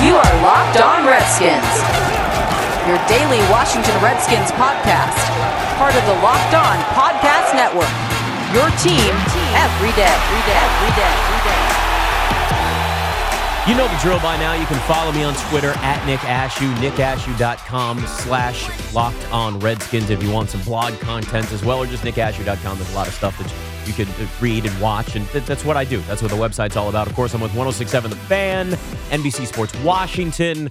[0.00, 1.60] You are Locked On Redskins,
[2.88, 5.20] your daily Washington Redskins podcast,
[5.76, 7.92] part of the Locked On Podcast Network.
[8.56, 9.12] Your team
[9.52, 11.79] every day, every day, every day, every day.
[13.68, 14.54] You know the drill by now.
[14.54, 20.22] You can follow me on Twitter at Nick Ashooh, nickashooh.com slash locked on Redskins if
[20.22, 22.78] you want some blog content as well, or just nickashooh.com.
[22.78, 25.64] There's a lot of stuff that you can uh, read and watch, and th- that's
[25.64, 26.00] what I do.
[26.02, 27.06] That's what the website's all about.
[27.06, 28.70] Of course, I'm with 1067 The Fan,
[29.10, 30.70] NBC Sports Washington,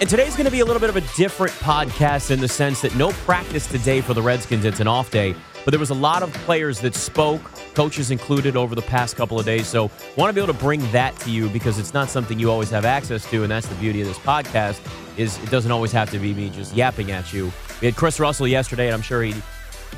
[0.00, 2.80] and today's going to be a little bit of a different podcast in the sense
[2.82, 4.64] that no practice today for the Redskins.
[4.64, 5.34] It's an off day,
[5.64, 7.42] but there was a lot of players that spoke,
[7.74, 9.66] coaches included, over the past couple of days.
[9.66, 12.50] So, want to be able to bring that to you because it's not something you
[12.50, 14.80] always have access to, and that's the beauty of this podcast.
[15.16, 17.52] Is it doesn't always have to be me just yapping at you.
[17.80, 19.34] We had Chris Russell yesterday, and I'm sure he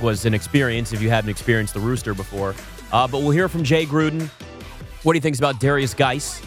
[0.00, 2.54] was an experience if you hadn't experienced the Rooster before.
[2.92, 4.28] Uh, but we'll hear from Jay Gruden
[5.02, 6.40] what do he thinks about Derrius Guice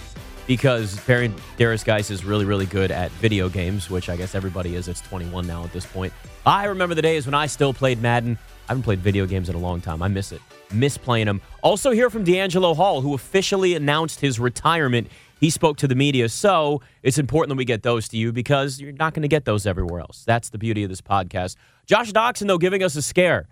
[0.47, 4.87] because Derrius Guice is really, really good at video games, which I guess everybody is.
[4.87, 6.13] It's 21 now at this point.
[6.45, 8.37] I remember the days when I still played Madden.
[8.67, 10.01] I haven't played video games in a long time.
[10.01, 10.41] I miss it.
[10.71, 11.41] Miss playing them.
[11.61, 15.07] Also, hear from DeAngelo Hall, who officially announced his retirement.
[15.39, 16.29] He spoke to the media.
[16.29, 19.45] So it's important that we get those to you because you're not going to get
[19.45, 20.23] those everywhere else.
[20.25, 21.55] That's the beauty of this podcast.
[21.85, 23.47] Josh Doctson, though, giving us a scare.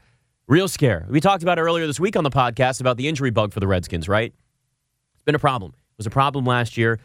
[0.48, 1.06] Real scare.
[1.10, 3.60] We talked about it earlier this week on the podcast about the injury bug for
[3.60, 4.34] the Redskins, right?
[5.14, 5.72] It's been a problem.
[5.72, 7.00] It was a problem last year.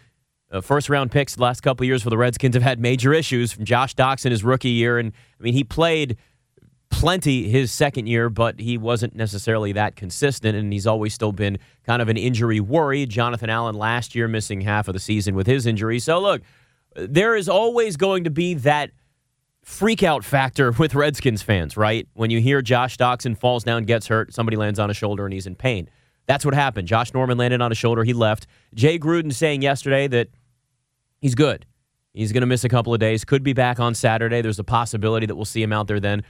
[0.50, 3.52] Uh, first round picks the last couple years for the Redskins have had major issues
[3.52, 4.98] from Josh Doctson his rookie year.
[4.98, 6.16] And I mean, he played
[6.90, 11.58] plenty his second year, but he wasn't necessarily that consistent, and he's always still been
[11.84, 13.06] kind of an injury worry.
[13.06, 15.98] Jonathan Allen last year missing half of the season with his injury.
[15.98, 16.42] So, look,
[16.96, 18.90] there is always going to be that
[19.62, 22.08] freak out factor with Redskins fans, right?
[22.14, 25.32] When you hear Josh Doctson falls down, gets hurt, somebody lands on his shoulder, and
[25.32, 25.88] he's in pain.
[26.26, 26.88] That's what happened.
[26.88, 28.46] Josh Norman landed on his shoulder, he left.
[28.74, 30.28] Jay Gruden saying yesterday that
[31.20, 31.66] he's good.
[32.14, 34.40] He's going to miss a couple of days, could be back on Saturday.
[34.40, 36.24] There's a possibility that we'll see him out there then.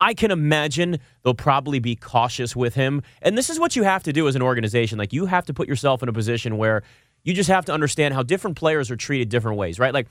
[0.00, 3.02] I can imagine they'll probably be cautious with him.
[3.20, 4.98] And this is what you have to do as an organization.
[4.98, 6.82] Like, you have to put yourself in a position where
[7.22, 9.92] you just have to understand how different players are treated different ways, right?
[9.92, 10.08] Like,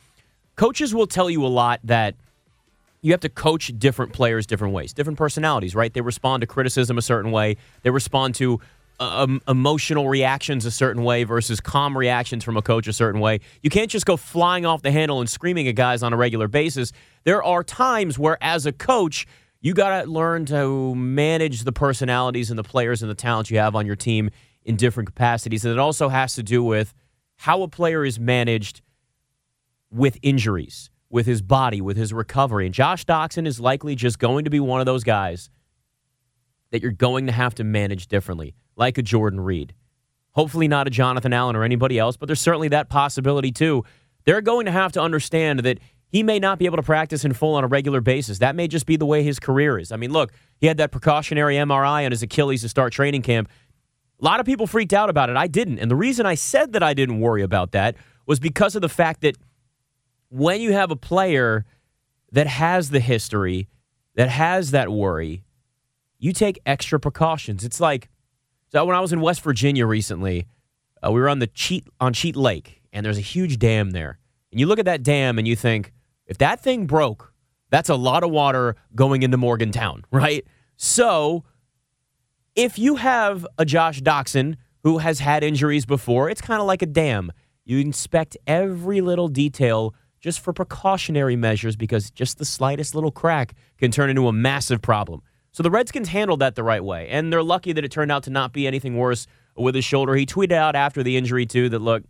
[0.55, 2.15] coaches will tell you a lot that
[3.01, 5.93] you have to coach different players different ways, different personalities, right?
[5.93, 8.59] They respond to criticism a certain way, they respond to
[8.99, 13.39] um, emotional reactions a certain way versus calm reactions from a coach a certain way.
[13.63, 16.49] You can't just go flying off the handle and screaming at guys on a regular
[16.49, 16.91] basis.
[17.23, 19.25] There are times where, as a coach,
[19.61, 23.57] you got to learn to manage the personalities and the players and the talents you
[23.57, 24.29] have on your team
[24.63, 25.65] in different capacities.
[25.65, 26.93] And it also has to do with
[27.37, 28.81] how a player is managed
[29.91, 32.65] with injuries, with his body, with his recovery.
[32.65, 35.49] And Josh Doctson is likely just going to be one of those guys
[36.71, 39.73] that you're going to have to manage differently, like a Jordan Reed.
[40.33, 43.83] Hopefully, not a Jonathan Allen or anybody else, but there's certainly that possibility too.
[44.25, 47.33] They're going to have to understand that he may not be able to practice in
[47.33, 48.39] full on a regular basis.
[48.39, 49.91] That may just be the way his career is.
[49.91, 53.49] I mean, look, he had that precautionary MRI on his Achilles to start training camp.
[54.19, 55.37] A lot of people freaked out about it.
[55.37, 55.79] I didn't.
[55.79, 58.89] And the reason I said that I didn't worry about that was because of the
[58.89, 59.37] fact that
[60.29, 61.65] when you have a player
[62.31, 63.67] that has the history,
[64.15, 65.43] that has that worry,
[66.17, 67.63] you take extra precautions.
[67.63, 68.09] It's like,
[68.71, 70.47] so when I was in West Virginia recently,
[71.03, 74.19] uh, we were on the Cheat on Cheat Lake, and there's a huge dam there.
[74.51, 75.93] And you look at that dam and you think,
[76.29, 77.33] if that thing broke,
[77.69, 80.45] that's a lot of water going into Morgantown, right?
[80.77, 81.43] So
[82.55, 86.81] if you have a Josh Doctson who has had injuries before, it's kind of like
[86.81, 87.33] a dam.
[87.65, 93.53] You inspect every little detail just for precautionary measures because just the slightest little crack
[93.77, 95.21] can turn into a massive problem.
[95.51, 98.23] So the Redskins handled that the right way, and they're lucky that it turned out
[98.23, 100.15] to not be anything worse with his shoulder.
[100.15, 102.03] He tweeted out after the injury, too, that look,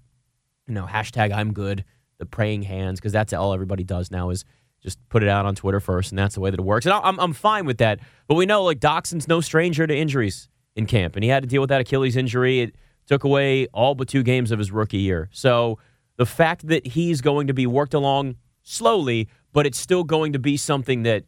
[0.68, 1.86] you know, hashtag I'm good,
[2.20, 4.46] the praying hands, because that's all everybody does now is
[4.82, 6.86] just put it out on Twitter first, and that's the way that it works.
[6.86, 8.00] And I'm, I'm fine with that.
[8.28, 11.50] But we know, like, Doctson's no stranger to injuries in camp, and he had to
[11.50, 12.62] deal with that Achilles injury.
[12.62, 12.76] It
[13.08, 15.30] took away all but two games of his rookie year.
[15.32, 15.80] So
[16.18, 20.40] the fact that he's going to be worked along slowly, but it's still going to
[20.40, 21.24] be something that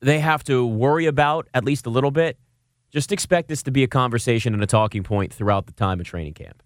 [0.00, 2.38] they have to worry about at least a little bit.
[2.90, 6.06] Just expect this to be a conversation and a talking point throughout the time of
[6.06, 6.62] training camp.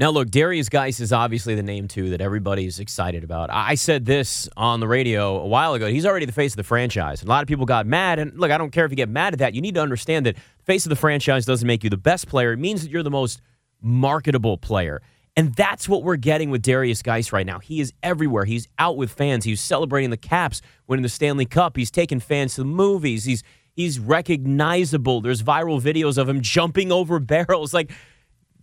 [0.00, 3.50] Now, look, Derrius Guice is obviously the name, too, that everybody's excited about.
[3.52, 5.88] I said this on the radio a while ago.
[5.88, 7.22] He's already the face of the franchise.
[7.22, 8.18] A lot of people got mad.
[8.18, 9.54] And look, I don't care if you get mad at that.
[9.54, 12.28] You need to understand that the face of the franchise doesn't make you the best
[12.28, 13.42] player, it means that you're the most
[13.82, 15.02] marketable player.
[15.36, 17.58] And that's what we're getting with Derrius Guice right now.
[17.58, 18.46] He is everywhere.
[18.46, 19.44] He's out with fans.
[19.44, 21.76] He's celebrating the Caps winning the Stanley Cup.
[21.76, 23.24] He's taking fans to the movies.
[23.24, 23.42] He's
[23.74, 25.20] he's recognizable.
[25.20, 27.74] There's viral videos of him jumping over barrels.
[27.74, 27.92] Like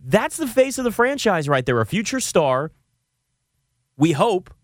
[0.04, 1.80] That's the face of the franchise right there.
[1.80, 2.72] A future star.
[3.96, 4.54] We hope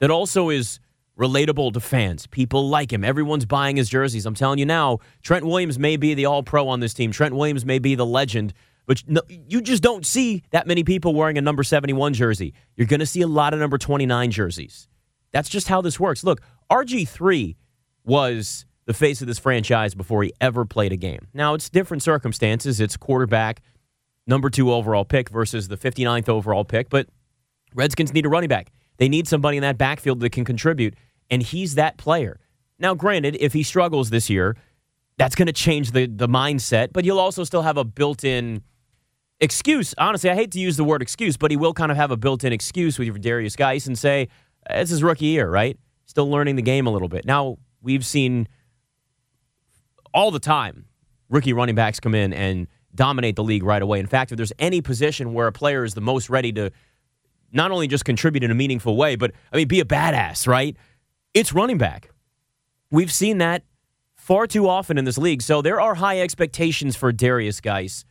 [0.00, 0.80] that also is
[1.18, 2.26] relatable to fans.
[2.26, 3.04] People like him.
[3.04, 4.26] Everyone's buying his jerseys.
[4.26, 7.12] I'm telling you now, Trent Williams may be the all pro on this team.
[7.12, 8.52] Trent Williams may be the legend,
[8.86, 12.54] but you just don't see that many people wearing a number 71 jersey.
[12.76, 14.88] You're going to see a lot of number 29 jerseys.
[15.32, 16.24] That's just how this works.
[16.24, 17.56] Look, RG3
[18.04, 21.28] was the face of this franchise before he ever played a game.
[21.32, 22.80] Now, it's different circumstances.
[22.80, 23.62] It's quarterback,
[24.26, 27.08] number two overall pick versus the 59th overall pick, but
[27.74, 28.72] Redskins need a running back.
[28.98, 30.94] They need somebody in that backfield that can contribute,
[31.30, 32.38] and he's that player.
[32.78, 34.56] Now, granted, if he struggles this year,
[35.18, 38.62] that's going to change the, the mindset, but you'll also still have a built in
[39.40, 39.94] excuse.
[39.98, 42.16] Honestly, I hate to use the word excuse, but he will kind of have a
[42.16, 44.28] built in excuse with Derrius Guice and say,
[44.68, 45.78] uh, it's his rookie year, right?
[46.06, 47.24] Still learning the game a little bit.
[47.24, 48.48] Now, we've seen
[50.14, 50.86] all the time
[51.28, 54.00] rookie running backs come in and dominate the league right away.
[54.00, 56.70] In fact, if there's any position where a player is the most ready to
[57.52, 60.76] not only just contribute in a meaningful way, but I mean, be a badass, right?
[61.34, 62.10] It's running back.
[62.90, 63.64] We've seen that
[64.14, 65.42] far too often in this league.
[65.42, 68.04] So there are high expectations for Derrius Guice.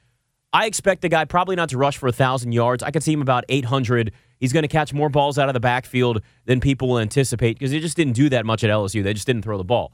[0.53, 2.83] I expect the guy probably not to rush for a 1,000 yards.
[2.83, 4.11] I could see him about 800.
[4.37, 7.71] He's going to catch more balls out of the backfield than people will anticipate because
[7.71, 9.01] they just didn't do that much at LSU.
[9.03, 9.93] They just didn't throw the ball.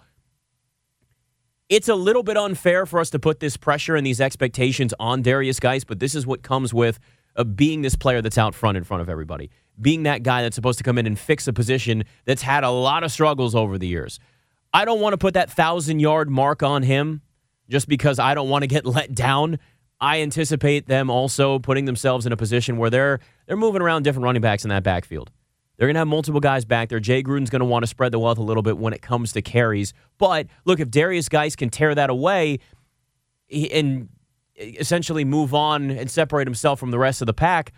[1.69, 5.21] It's a little bit unfair for us to put this pressure and these expectations on
[5.21, 6.97] Derrius Guice, but this is what comes with
[7.35, 9.49] of being this player that's out front in front of everybody,
[9.79, 12.69] being that guy that's supposed to come in and fix a position that's had a
[12.69, 14.17] lot of struggles over the years.
[14.73, 17.21] I don't want to put that thousand yard mark on him
[17.69, 19.59] just because I don't want to get let down.
[19.99, 24.23] I anticipate them also putting themselves in a position where they're they're moving around different
[24.23, 25.31] running backs in that backfield.
[25.77, 27.00] They're going to have multiple guys back there.
[27.00, 29.31] Jay Gruden's going to want to spread the wealth a little bit when it comes
[29.33, 29.94] to carries.
[30.18, 32.59] But look, if Derrius Guice can tear that away
[33.51, 34.09] and
[34.57, 37.74] eh, essentially move on and separate himself from the rest of the pack,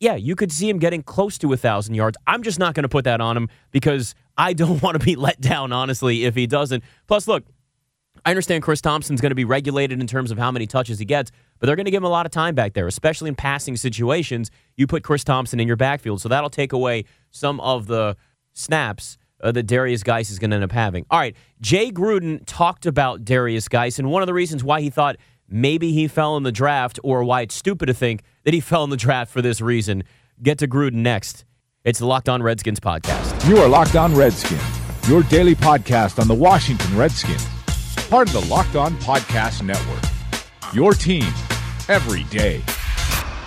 [0.00, 2.16] yeah, you could see him getting close to a thousand yards.
[2.26, 5.14] I'm just not going to put that on him because I don't want to be
[5.14, 6.82] let down, honestly, if he doesn't.
[7.06, 7.44] Plus, look,
[8.24, 11.04] I understand Chris Thompson's going to be regulated in terms of how many touches he
[11.04, 13.34] gets, but they're going to give him a lot of time back there, especially in
[13.34, 14.50] passing situations.
[14.76, 18.16] You put Chris Thompson in your backfield, so that'll take away some of the
[18.52, 21.06] snaps uh, that Derrius Guice is going to end up having.
[21.10, 24.90] All right, Jay Gruden talked about Derrius Guice, and one of the reasons why he
[24.90, 25.16] thought
[25.48, 28.84] maybe he fell in the draft, or why it's stupid to think that he fell
[28.84, 30.04] in the draft for this reason.
[30.42, 31.44] Get to Gruden next.
[31.84, 33.48] It's the Locked On Redskins podcast.
[33.48, 34.62] You are Locked On Redskins,
[35.08, 37.46] your daily podcast on the Washington Redskins,
[38.10, 40.02] part of the Locked On Podcast Network.
[40.74, 41.32] Your team
[41.88, 42.60] every day.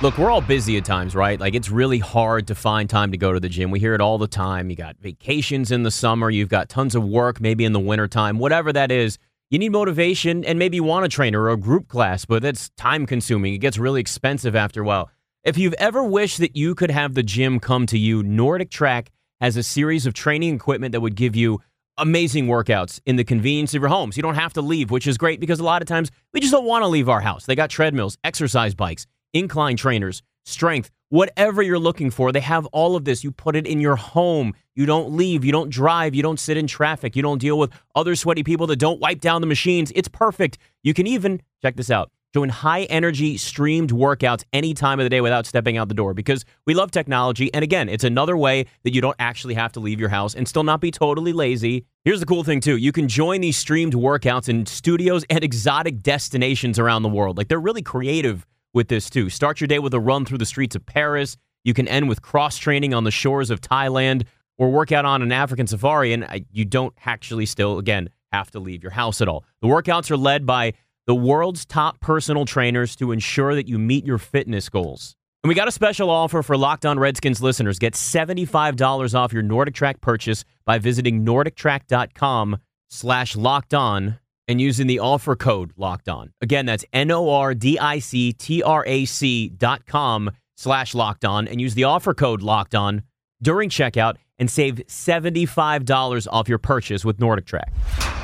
[0.02, 1.38] Look, we're all busy at times, right?
[1.38, 3.72] Like it's really hard to find time to go to the gym.
[3.72, 4.70] We hear it all the time.
[4.70, 8.40] You got vacations in the summer, you've got tons of work maybe in the wintertime,
[8.40, 9.18] whatever that is
[9.50, 12.70] you need motivation and maybe you want a trainer or a group class, but that's
[12.78, 13.54] time consuming.
[13.54, 15.12] It gets really expensive after a while.
[15.44, 19.12] If you've ever wished that you could have the gym come to you, Nordic Track
[19.42, 21.60] has a series of training equipment that would give you
[21.98, 24.18] amazing workouts in the convenience of your homes.
[24.18, 26.52] You don't have to leave, which is great because a lot of times we just
[26.52, 27.46] don't want to leave our house.
[27.46, 32.32] They got treadmills, exercise bikes, incline trainers, strength, whatever you're looking for.
[32.32, 33.24] They have all of this.
[33.24, 34.54] You put it in your home.
[34.76, 35.46] You don't leave.
[35.46, 36.16] You don't drive.
[36.16, 37.16] You don't sit in traffic.
[37.16, 39.92] You don't deal with other sweaty people that don't wipe down the machines.
[39.96, 40.58] It's perfect.
[40.82, 45.10] You can even, check this out, join high energy streamed workouts any time of the
[45.10, 47.54] day without stepping out the door because we love technology.
[47.54, 50.48] And again, it's another way that you don't actually have to leave your house and
[50.48, 51.86] still not be totally lazy.
[52.04, 52.78] Here's the cool thing, too.
[52.78, 57.38] You can join these streamed workouts in studios and exotic destinations around the world.
[57.38, 59.30] Like, they're really creative with this too.
[59.30, 61.38] Start your day with a run through the streets of Paris.
[61.64, 64.24] You can end with cross training on the shores of Thailand
[64.58, 68.52] or work out on an African safari, and uh, you don't actually still, again, have
[68.52, 69.46] to leave your house at all.
[69.62, 70.74] The workouts are led by
[71.06, 75.16] the world's top personal trainers to ensure that you meet your fitness goals.
[75.44, 77.78] And we got a special offer for Locked On Redskins listeners.
[77.78, 82.58] Get $75 off your Nordic Track purchase by visiting nordictrack.com
[82.90, 86.32] slash locked on and using the offer code locked on.
[86.42, 90.96] Again, that's N O R D I C T R A C dot com slash
[90.96, 93.04] locked on and use the offer code locked on
[93.42, 97.74] during checkout and save $75 off your purchase with Nordic Track.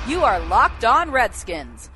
[0.08, 1.90] You are locked on Redskins.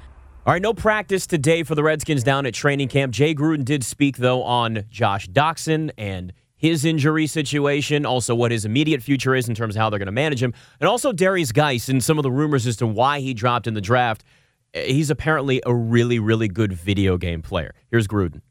[0.46, 3.14] All right, no practice today for the Redskins down at training camp.
[3.14, 8.66] Jay Gruden did speak, though, on Josh Doctson and his injury situation, also what his
[8.66, 11.54] immediate future is in terms of how they're going to manage him, and also Derrius
[11.54, 14.26] Guice and some of the rumors as to why he dropped in the draft.
[14.74, 17.74] He's apparently a really, really good video game player.
[17.90, 18.42] Here's Gruden.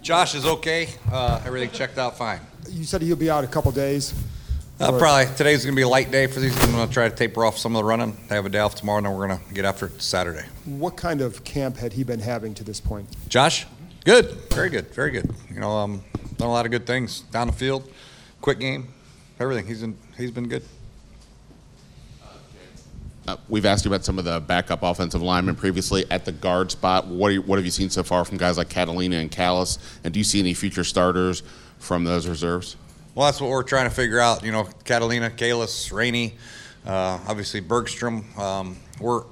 [0.00, 0.88] Josh is okay.
[1.12, 2.40] Uh, everything checked out fine.
[2.68, 4.14] You said he'll be out a couple days.
[4.82, 6.60] Uh, probably today's going to be a light day for these.
[6.62, 8.16] I'm going to try to taper off some of the running.
[8.28, 10.44] They have a day off tomorrow, and then we're going to get after it Saturday.
[10.64, 13.08] What kind of camp had he been having to this point?
[13.28, 13.66] Josh,
[14.04, 15.30] Good, very good, very good.
[15.48, 16.02] You know, um,
[16.36, 17.88] done a lot of good things down the field,
[18.40, 18.88] quick game,
[19.38, 19.64] everything.
[19.64, 20.64] He's in, he's been good.
[23.28, 26.72] Uh, we've asked you about some of the backup offensive linemen previously at the guard
[26.72, 27.06] spot.
[27.06, 29.78] What, are you, what have you seen so far from guys like Catalina and Kalis?
[30.02, 31.44] And do you see any future starters
[31.78, 32.74] from those reserves?
[33.14, 34.42] Well, that's what we're trying to figure out.
[34.42, 36.32] You know, Catalina, Kalis, Rainey,
[36.86, 38.24] uh, obviously Bergstrom.
[38.38, 39.24] Um, we're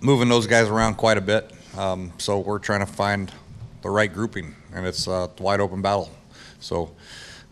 [0.00, 1.52] moving those guys around quite a bit.
[1.76, 3.30] Um, so we're trying to find
[3.82, 6.10] the right grouping, and it's a wide open battle.
[6.60, 6.90] So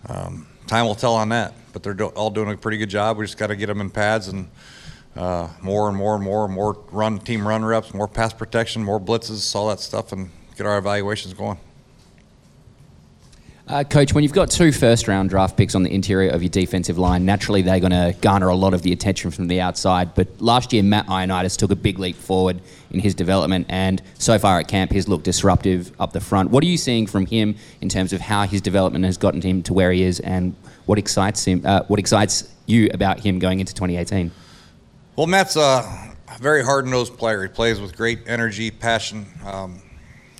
[0.08, 1.52] um, time will tell on that.
[1.74, 3.18] But they're do- all doing a pretty good job.
[3.18, 4.48] We just got to get them in pads and
[5.14, 8.82] uh, more and more and more and more run team run reps, more pass protection,
[8.82, 11.58] more blitzes, all that stuff, and get our evaluations going.
[13.68, 16.50] Uh, Coach, when you've got two first round draft picks on the interior of your
[16.50, 20.14] defensive line, naturally they're going to garner a lot of the attention from the outside.
[20.14, 22.60] But last year, Matt Ioannidis took a big leap forward
[22.92, 26.50] in his development, and so far at camp, he's looked disruptive up the front.
[26.50, 29.64] What are you seeing from him in terms of how his development has gotten him
[29.64, 30.54] to where he is, and
[30.84, 31.62] what excites him?
[31.64, 34.30] Uh, what excites you about him going into 2018?
[35.16, 37.42] Well, Matt's a very hard nosed player.
[37.42, 39.82] He plays with great energy, passion, um,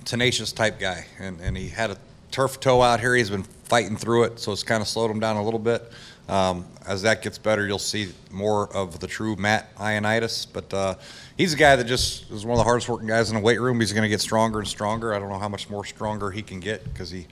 [0.04, 1.06] tenacious type guy.
[1.18, 1.98] And, and he had a
[2.36, 3.14] turf toe out here.
[3.14, 5.90] He's been fighting through it, so it's kind of slowed him down a little bit.
[6.28, 10.46] Um, as that gets better, you'll see more of the true Matt Ioannidis.
[10.52, 10.94] But uh,
[11.38, 13.58] he's a guy that just is one of the hardest working guys in the weight
[13.58, 13.80] room.
[13.80, 15.14] He's going to get stronger and stronger.
[15.14, 17.26] I don't know how much more stronger he can get because he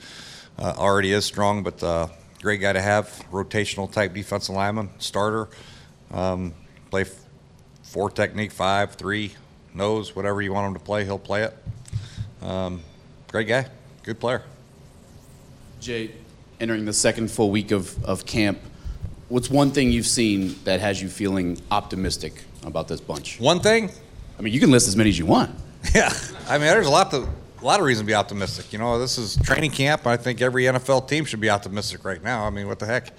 [0.58, 2.08] uh, already is strong, but uh,
[2.40, 3.08] great guy to have.
[3.30, 5.50] Rotational type defensive lineman, starter.
[6.12, 6.54] Um,
[6.90, 7.04] play
[7.82, 9.34] four technique, five, three,
[9.74, 11.54] nose, whatever you want him to play, he'll play it.
[12.40, 12.80] Um,
[13.30, 13.66] great guy,
[14.02, 14.44] good player.
[15.84, 16.10] Jay,
[16.60, 18.58] entering the second full week of, of camp,
[19.28, 23.38] what's one thing you've seen that has you feeling optimistic about this bunch?
[23.38, 23.90] One thing,
[24.38, 25.54] I mean, you can list as many as you want.
[25.94, 26.10] yeah,
[26.48, 28.72] I mean, there's a lot to, a lot of reason to be optimistic.
[28.72, 30.06] You know, this is training camp.
[30.06, 32.46] I think every NFL team should be optimistic right now.
[32.46, 33.12] I mean, what the heck?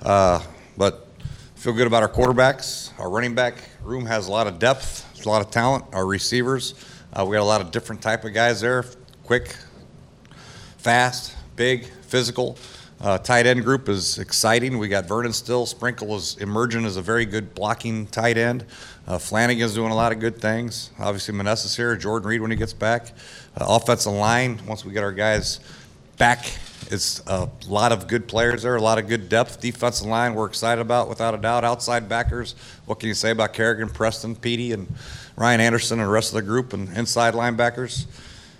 [0.00, 0.42] Uh,
[0.78, 1.08] but
[1.54, 2.98] feel good about our quarterbacks.
[2.98, 5.06] Our running back room has a lot of depth.
[5.12, 5.84] There's a lot of talent.
[5.92, 6.82] Our receivers,
[7.12, 8.86] uh, we got a lot of different type of guys there.
[9.22, 9.54] Quick,
[10.78, 12.56] fast, big, physical.
[12.98, 14.78] Uh, tight end group is exciting.
[14.78, 15.66] We got Vernon still.
[15.66, 18.64] Sprinkle is emerging as a very good blocking tight end.
[19.06, 20.90] Uh, Flanagan's doing a lot of good things.
[20.98, 21.94] Obviously, Manessa's here.
[21.96, 23.12] Jordan Reed when he gets back.
[23.56, 25.60] Uh, offensive line, once we get our guys
[26.16, 26.46] back,
[26.90, 29.60] it's a lot of good players there, a lot of good depth.
[29.60, 31.64] Defensive line, we're excited about, without a doubt.
[31.64, 32.54] Outside backers,
[32.86, 34.86] what can you say about Kerrigan, Preston, Petey, and
[35.36, 38.06] Ryan Anderson and the rest of the group, and inside linebackers?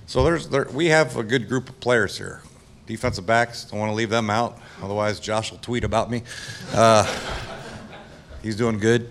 [0.06, 2.42] So there's there, we have a good group of players here.
[2.86, 4.58] Defensive backs, don't want to leave them out.
[4.82, 6.22] Otherwise, Josh will tweet about me.
[6.72, 7.04] Uh,
[8.42, 9.10] he's doing good.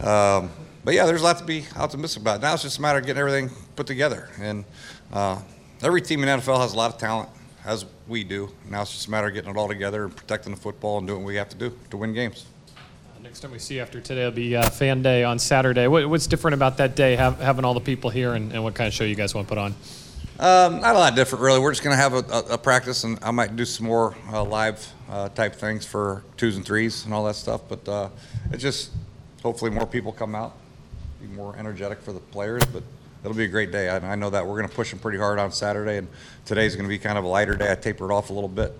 [0.00, 0.50] Um,
[0.84, 2.40] but yeah, there's a lot to be optimistic about.
[2.40, 4.28] Now it's just a matter of getting everything put together.
[4.40, 4.64] And
[5.12, 5.40] uh,
[5.82, 7.28] every team in NFL has a lot of talent,
[7.64, 8.50] as we do.
[8.68, 11.06] Now it's just a matter of getting it all together and protecting the football and
[11.06, 12.46] doing what we have to do to win games.
[13.22, 15.86] Next time we see after today will be uh, Fan Day on Saturday.
[15.86, 18.74] What, what's different about that day, have, having all the people here, and, and what
[18.74, 19.74] kind of show you guys want to put on?
[20.38, 21.60] Um, not a lot different, really.
[21.60, 24.16] We're just going to have a, a, a, practice, and I might do some more
[24.32, 27.60] uh, live uh, type things for twos and threes and all that stuff.
[27.68, 28.08] But uh,
[28.50, 28.92] it's just
[29.42, 30.56] hopefully more people come out,
[31.20, 32.64] be more energetic for the players.
[32.64, 32.82] But
[33.22, 33.90] it'll be a great day.
[33.90, 36.08] I, I know that we're going to push them pretty hard on Saturday, and
[36.46, 37.70] today's going to be kind of a lighter day.
[37.70, 38.76] I tapered off a little bit,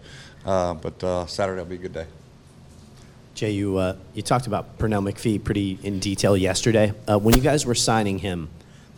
[0.47, 2.07] uh, but uh, Saturday will be a good day.
[3.35, 6.89] Jay, you uh, you talked about Pernell McPhee pretty in detail yesterday.
[7.07, 8.49] when you guys were signing him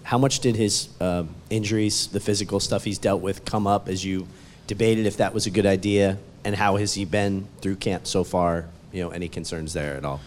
[0.05, 4.05] how much did his uh, injuries, the physical stuff he's dealt with, come up as
[4.05, 4.29] you
[4.67, 6.19] debated if that was a good idea?
[6.45, 8.67] And how has he been through camp so far?
[8.93, 10.21] You know, any concerns there at all?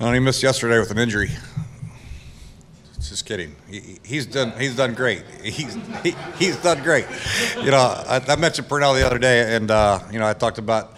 [0.00, 1.30] Well, he missed yesterday with an injury.
[2.94, 3.54] Just kidding.
[3.70, 4.52] He, he's done.
[4.58, 5.22] He's done great.
[5.42, 7.06] He's he, he's done great.
[7.56, 10.58] You know, I, I mentioned Pernell the other day, and uh, you know, I talked
[10.58, 10.96] about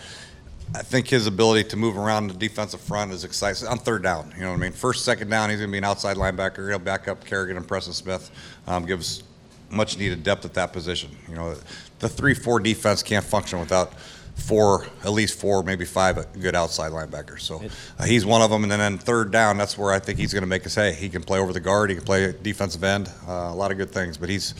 [0.74, 3.66] I think his ability to move around the defensive front is exciting.
[3.66, 4.72] On third down, you know what I mean?
[4.72, 6.68] First, second down, he's going to be an outside linebacker.
[6.68, 8.30] He'll back up Kerrigan and Preston Smith.
[8.66, 9.24] Um, gives
[9.68, 11.10] much needed depth at that position.
[11.28, 11.56] You know,
[11.98, 13.94] the three-four defense can't function without
[14.36, 17.40] four, at least four, maybe five good outside linebackers.
[17.40, 17.62] So
[17.98, 18.62] uh, he's one of them.
[18.62, 20.94] And then, then third down, that's where I think he's going to make us hay.
[20.94, 21.90] He can play over the guard.
[21.90, 23.10] He can play defensive end.
[23.28, 24.16] Uh, a lot of good things.
[24.16, 24.54] But he's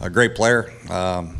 [0.00, 0.72] a great player.
[0.90, 1.38] Um,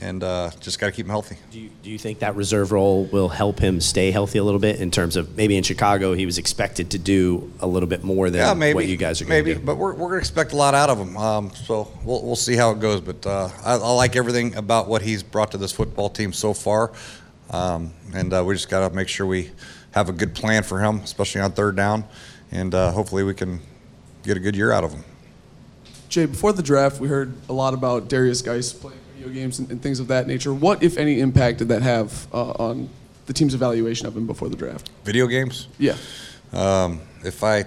[0.00, 1.36] and uh, just got to keep him healthy.
[1.50, 4.60] Do you, do you think that reserve role will help him stay healthy a little
[4.60, 8.02] bit in terms of maybe in Chicago he was expected to do a little bit
[8.02, 9.54] more than yeah, maybe, what you guys are going to do?
[9.54, 11.16] Maybe, but we're, we're going to expect a lot out of him.
[11.16, 13.00] Um, so we'll, we'll see how it goes.
[13.00, 16.54] But uh, I, I, like everything about what he's brought to this football team so
[16.54, 16.92] far.
[17.50, 19.50] Um, and uh, we just got to make sure we
[19.92, 22.04] have a good plan for him, especially on third down.
[22.52, 23.60] And uh, hopefully we can
[24.22, 25.04] get a good year out of him.
[26.08, 29.70] Jay, before the draft, we heard a lot about Derrius Guice playing video games and,
[29.70, 30.54] and things of that nature.
[30.54, 32.88] What, if any, impact did that have uh, on
[33.26, 34.88] the team's evaluation of him before the draft?
[35.04, 35.68] Video games?
[35.78, 35.96] Yeah.
[36.52, 37.64] Um, if I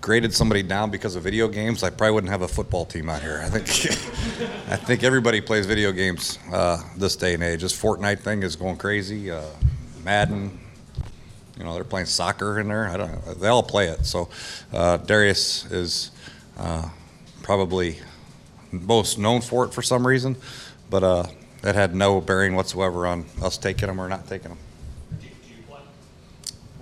[0.00, 3.20] graded somebody down because of video games, I probably wouldn't have a football team out
[3.20, 3.42] here.
[3.44, 3.66] I think
[4.70, 7.60] I think everybody plays video games uh, this day and age.
[7.60, 9.30] This Fortnite thing is going crazy.
[9.30, 9.42] Uh,
[10.02, 10.58] Madden,
[11.58, 12.88] you know, they're playing soccer in there.
[12.88, 13.26] I don't.
[13.26, 13.34] know.
[13.34, 14.06] They all play it.
[14.06, 14.30] So
[14.72, 16.10] uh, Derrius is
[16.56, 16.88] uh,
[17.42, 17.98] probably
[18.72, 20.36] most known for it for some reason,
[20.90, 21.26] but uh,
[21.62, 24.58] that had no bearing whatsoever on us taking them or not taking him.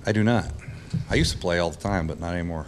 [0.07, 0.51] I do not.
[1.11, 2.67] I used to play all the time, but not anymore.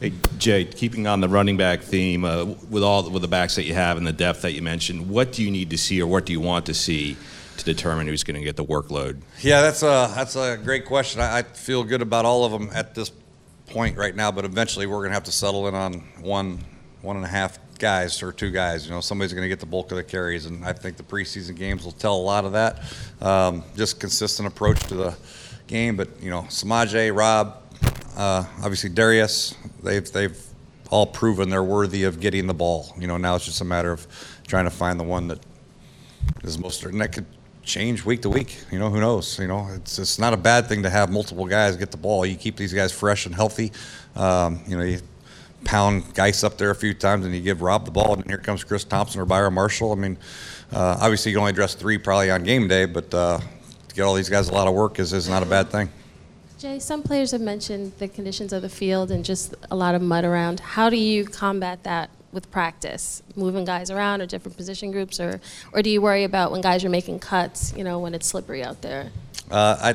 [0.00, 3.64] Hey, Jay, keeping on the running back theme, uh, with all with the backs that
[3.64, 6.08] you have and the depth that you mentioned, what do you need to see or
[6.08, 7.16] what do you want to see
[7.58, 9.20] to determine who's going to get the workload?
[9.40, 11.20] Yeah, that's a that's a great question.
[11.20, 13.12] I, I feel good about all of them at this
[13.68, 16.58] point right now, but eventually we're going to have to settle in on one
[17.02, 18.86] one and a half guys or two guys.
[18.86, 21.02] You know, somebody's going to get the bulk of the carries, and I think the
[21.02, 22.80] preseason games will tell a lot of that.
[23.20, 25.16] Um, just consistent approach to the
[25.66, 27.60] game, but you know, Samaje, Rob,
[28.16, 30.40] uh, obviously Derrius, they've they've
[30.90, 32.94] all proven they're worthy of getting the ball.
[32.98, 34.06] You know, now it's just a matter of
[34.46, 35.40] trying to find the one that
[36.44, 37.00] is most certain.
[37.00, 37.26] That could
[37.64, 38.58] change week to week.
[38.70, 39.40] You know, who knows?
[39.40, 42.24] You know, it's it's not a bad thing to have multiple guys get the ball.
[42.24, 43.72] You keep these guys fresh and healthy.
[44.14, 45.00] Um, you know, you
[45.64, 48.38] pound Guice up there a few times, and you give Rob the ball, and here
[48.38, 49.92] comes Chris Thompson or Byron Marshall.
[49.92, 50.18] I mean,
[50.72, 53.38] uh, obviously you can only dress three probably on game day, but uh,
[53.88, 55.88] to get all these guys a lot of work is, is not a bad thing.
[56.58, 60.02] Jay, some players have mentioned the conditions of the field and just a lot of
[60.02, 60.60] mud around.
[60.60, 65.40] How do you combat that with practice, moving guys around or different position groups, or
[65.72, 68.62] or do you worry about when guys are making cuts, you know, when it's slippery
[68.62, 69.10] out there?
[69.50, 69.76] Uh,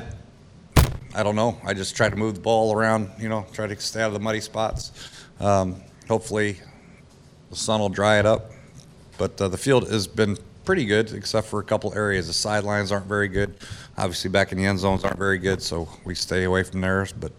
[1.18, 1.58] I don't know.
[1.64, 4.12] I just try to move the ball around, you know, try to stay out of
[4.12, 4.92] the muddy spots.
[5.40, 6.58] Um, hopefully,
[7.50, 8.52] the sun will dry it up.
[9.18, 12.28] But uh, the field has been pretty good, except for a couple areas.
[12.28, 13.52] The sidelines aren't very good.
[13.96, 17.12] Obviously, back in the end zones aren't very good, so we stay away from theirs.
[17.12, 17.32] But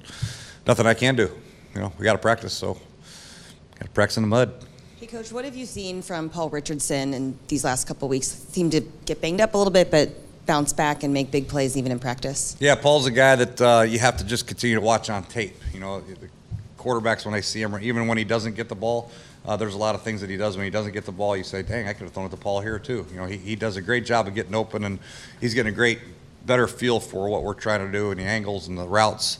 [0.68, 1.32] nothing I can do.
[1.74, 4.66] You know, we got to practice, so got to practice in the mud.
[5.00, 8.28] Hey, Coach, what have you seen from Paul Richardson in these last couple weeks?
[8.28, 10.10] Seemed to get banged up a little bit, but
[10.50, 12.58] bounce back and make big plays even in practice.
[12.60, 15.56] Yeah, Paul's a guy that uh, you have to just continue to watch on tape.
[15.76, 16.28] You know, the
[16.76, 19.12] quarterbacks when they see him, even when he doesn't get the ball,
[19.46, 21.38] uh, there's a lot of things that he does when he doesn't get the ball.
[21.38, 23.38] You say, "Dang, I could have thrown it to Paul here too." You know, he,
[23.38, 24.98] he does a great job of getting open, and
[25.40, 26.00] he's getting a great,
[26.48, 29.38] better feel for what we're trying to do and the angles and the routes.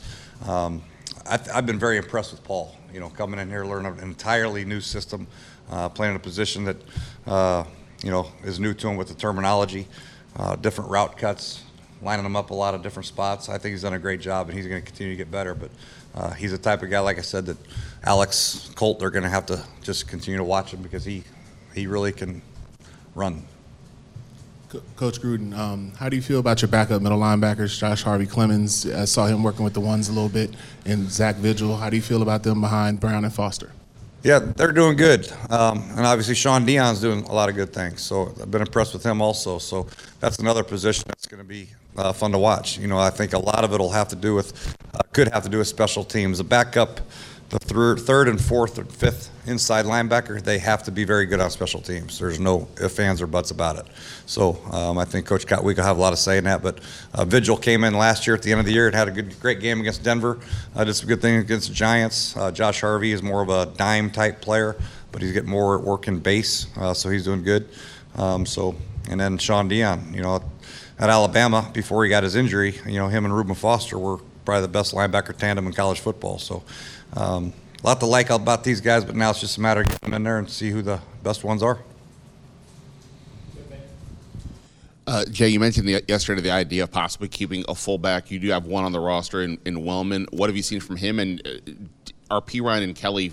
[0.48, 0.84] Um,
[1.26, 2.76] I, I've been very impressed with Paul.
[2.94, 5.26] You know, coming in here, learning an entirely new system,
[5.72, 6.78] uh, playing a position that
[7.26, 7.64] uh,
[8.04, 9.88] you know is new to him with the terminology,
[10.40, 11.64] uh, different route cuts,
[12.02, 13.50] lining them up a lot of different spots.
[13.50, 15.54] I think he's done a great job, and he's going to continue to get better.
[15.54, 15.70] But
[16.16, 17.58] uh, he's the type of guy, like I said, that
[18.04, 21.24] Alex Colt they're going to have to just continue to watch him because he
[21.76, 22.42] he really can
[23.16, 23.44] run.
[24.70, 28.28] Co- Coach Gruden, um, how do you feel about your backup middle linebackers, Josh Harvey
[28.28, 28.92] Clemons?
[28.94, 31.76] I saw him working with the ones a little bit, and Zach Vigil.
[31.76, 33.72] How do you feel about them behind Brown and Foster?
[34.22, 38.02] Yeah, they're doing good, um, and obviously Shaun Dion's doing a lot of good things.
[38.02, 39.60] So I've been impressed with him also.
[39.60, 39.88] So
[40.20, 42.78] that's another position that's going to be uh, fun to watch.
[42.78, 45.30] You know, I think a lot of it will have to do with, uh, could
[45.30, 46.40] have to do with special teams.
[46.40, 47.00] The backup,
[47.50, 51.40] the thir- third and fourth and fifth inside linebacker, they have to be very good
[51.40, 52.20] on special teams.
[52.20, 53.86] There's no ifs, ands, or buts about it.
[54.28, 56.62] So um, I think Coach Kotwick will have a lot of say in that.
[56.62, 56.80] But
[57.14, 59.12] uh, Vigil came in last year at the end of the year and had a
[59.12, 60.40] good, great game against Denver.
[60.76, 62.38] Uh, did some good things against the Giants.
[62.38, 64.76] Uh, Josh Harvey is more of a dime type player,
[65.12, 67.68] but he's getting more work in base, uh, so he's doing good.
[68.16, 68.76] Um, so
[69.10, 70.36] and then Shaun Dion, you know,
[71.00, 74.62] at Alabama before he got his injury, you know, him and Reuben Foster were probably
[74.62, 76.38] the best linebacker tandem in college football.
[76.38, 76.62] So.
[77.16, 79.88] Um, a lot to like about these guys, but now it's just a matter of
[79.88, 81.80] getting them in there and see who the best ones are.
[85.08, 88.30] Uh, Jay, you mentioned the, yesterday the idea of possibly keeping a fullback.
[88.30, 90.28] You do have one on the roster in, in Wellman.
[90.32, 91.20] What have you seen from him?
[91.20, 91.72] And uh,
[92.30, 92.62] are P.
[92.62, 93.32] Ryan and Kelley,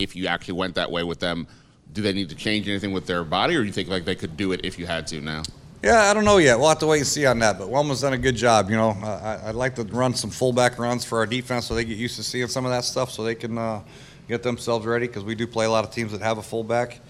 [0.00, 1.46] if you actually went that way with them,
[1.92, 4.16] do they need to change anything with their body, or do you think like they
[4.16, 5.42] could do it if you had to now?
[5.82, 6.60] Yeah, I don't know yet.
[6.60, 7.58] We'll have to wait and see on that.
[7.58, 8.70] But Wellman's done a good job.
[8.70, 11.84] You know, I, would like to run some fullback runs for our defense so they
[11.84, 13.82] get used to seeing some of that stuff, so they can uh,
[14.28, 15.08] get themselves ready.
[15.08, 17.00] Because we do play a lot of teams that have a fullback,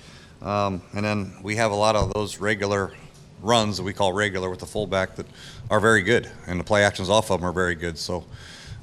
[0.40, 2.94] um, and then we have a lot of those regular
[3.42, 5.26] runs that we call regular with the fullback that
[5.68, 7.98] are very good, and the play actions off of them are very good.
[7.98, 8.24] So.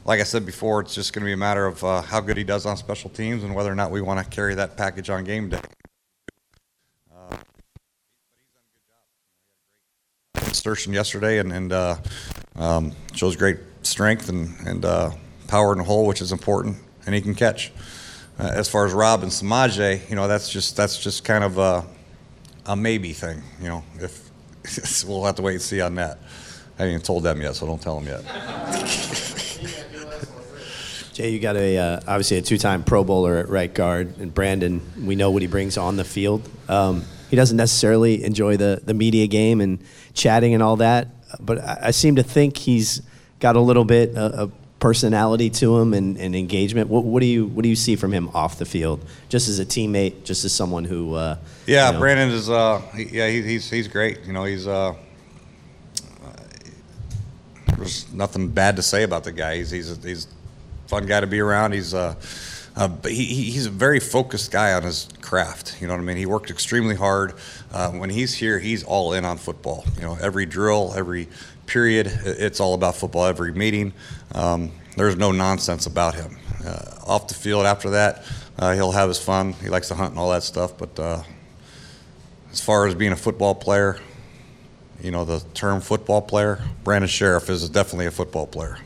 [0.05, 2.35] Like I said before, it's just going to be a matter of uh, how good
[2.35, 5.09] he does on special teams and whether or not we want to carry that package
[5.11, 5.59] on game day.
[10.59, 11.95] Insertion yesterday and, and uh,
[12.57, 15.09] um, shows great strength and, and uh,
[15.47, 17.71] power in the hole, which is important, and he can catch.
[18.37, 21.57] Uh, as far as Rob and Samaje, you know, that's just that's just kind of
[21.57, 21.81] uh,
[22.65, 23.41] a maybe thing.
[23.61, 24.29] You know, if
[25.07, 26.19] we'll have to wait and see on that.
[26.77, 28.23] I haven't even told them yet, so don't tell them yet.
[31.13, 34.81] Jay, you got a uh, obviously a two-time Pro Bowler at right guard, and Brandon,
[35.05, 36.47] we know what he brings on the field.
[36.69, 39.79] Um, he doesn't necessarily enjoy the the media game and
[40.13, 41.07] chatting and all that,
[41.39, 43.01] but I, I seem to think he's
[43.39, 46.89] got a little bit of personality to him and, and engagement.
[46.89, 49.59] What, what, do you what do you see from him off the field, just as
[49.59, 51.15] a teammate, just as someone who?
[51.15, 52.49] Uh, yeah, you know, Brandon is.
[52.49, 54.21] Uh, he, yeah, he, he's he's great.
[54.25, 54.67] You know, he's.
[54.67, 54.95] Uh,
[57.77, 59.57] there's nothing bad to say about the guy.
[59.57, 60.27] He's he's a, he's
[60.87, 61.73] fun guy to be around.
[61.73, 62.15] He's uh,
[62.75, 65.81] uh, he, he's a very focused guy on his craft.
[65.81, 66.17] You know what I mean?
[66.17, 67.33] He worked extremely hard.
[67.71, 69.85] Uh, when he's here, he's all in on football.
[69.95, 71.27] You know, every drill, every
[71.65, 73.25] period, it's all about football.
[73.25, 73.93] Every meeting,
[74.33, 76.37] um, there's no nonsense about him.
[76.65, 78.25] Uh, off the field, after that,
[78.57, 79.53] uh, he'll have his fun.
[79.53, 80.77] He likes to hunt and all that stuff.
[80.77, 81.23] But uh,
[82.51, 83.99] as far as being a football player,
[85.01, 88.77] you know, the term football player, Brandon Scherff is definitely a football player.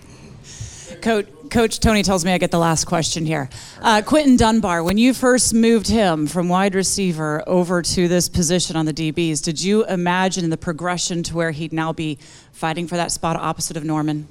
[1.02, 3.48] Coach, Coach Tony tells me I get the last question here.
[3.80, 8.76] Uh, Quinton Dunbar, when you first moved him from wide receiver over to this position
[8.76, 12.18] on the DBs, did you imagine the progression to where he'd now be
[12.54, 14.28] fighting for that spot opposite of Norman?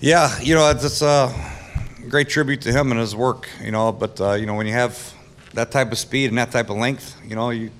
[0.00, 1.32] Yeah, you know, it's a
[2.08, 4.72] great tribute to him and his work, you know, but, uh, you know, when you
[4.72, 5.14] have
[5.54, 7.70] that type of speed and that type of length, you know, you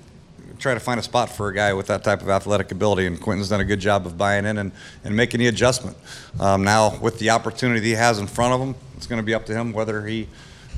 [0.63, 3.19] try to find a spot for a guy with that type of athletic ability, and
[3.19, 4.71] Quinton's done a good job of buying in and,
[5.03, 5.97] and making the adjustment.
[6.39, 9.33] Um, now, with the opportunity he has in front of him, it's going to be
[9.33, 10.29] up to him whether he,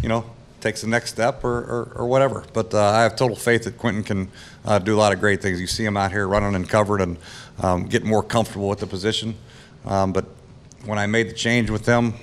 [0.02, 0.26] you know,
[0.60, 2.44] takes the next step or, or, or whatever.
[2.52, 4.32] But uh, I have total faith that Quentin can
[4.66, 5.62] uh, do a lot of great things.
[5.62, 7.18] You see him out here running and covered and
[7.62, 9.36] um, getting more comfortable with the position.
[9.86, 10.26] Um, but
[10.86, 12.16] when I made the change with him,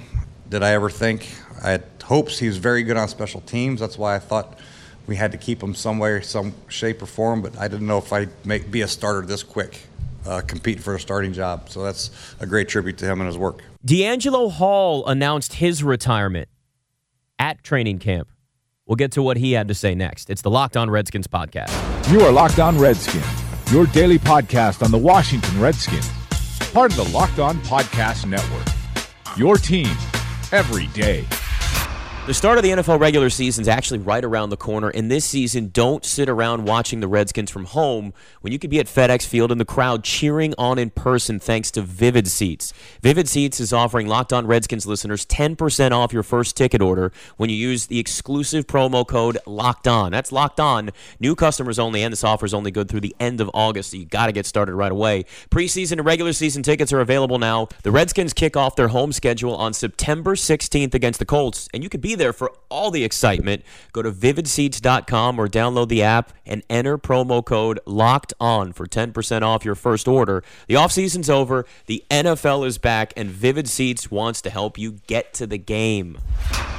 [0.49, 3.79] did I ever think I had hopes he was very good on special teams?
[3.79, 4.59] That's why I thought
[5.07, 7.43] we had to keep him some way, some shape or form.
[7.43, 9.81] But I didn't know if I'd make, be a starter this quick,
[10.27, 11.69] uh, compete for a starting job.
[11.69, 12.11] So that's
[12.41, 13.61] a great tribute to him and his work.
[13.87, 16.49] DeAngelo Hall announced his retirement
[17.39, 18.29] at training camp.
[18.87, 20.31] We'll get to what he had to say next.
[20.31, 21.73] It's the Locked On Redskins podcast.
[22.13, 23.25] You are Locked On Redskins,
[23.73, 26.09] your daily podcast on the Washington Redskins,
[26.73, 28.67] part of the Locked On Podcast Network.
[29.37, 29.89] Your team
[30.53, 31.25] every day.
[32.25, 35.25] The start of the NFL regular season is actually right around the corner, and this
[35.25, 39.27] season, don't sit around watching the Redskins from home when you could be at FedEx
[39.27, 42.73] Field in the crowd cheering on in person thanks to Vivid Seats.
[43.03, 47.51] Vivid Seats is offering Locked On Redskins listeners 10% off your first ticket order when
[47.51, 50.13] you use the exclusive promo code Locked On.
[50.13, 50.91] That's Locked On.
[51.19, 53.97] New customers only, and this offer is only good through the end of August, so
[53.97, 55.25] you got to get started right away.
[55.51, 57.67] Preseason and regular season tickets are available now.
[57.83, 61.89] The Redskins kick off their home schedule on September 16th against the Colts, and you
[61.89, 63.63] could be there for all the excitement.
[63.93, 69.43] Go to vividseats.com or download the app and enter promo code locked on for 10%
[69.43, 70.43] off your first order.
[70.69, 75.33] The offseason's over, the NFL is back, and Vivid Seats wants to help you get
[75.35, 76.19] to the game.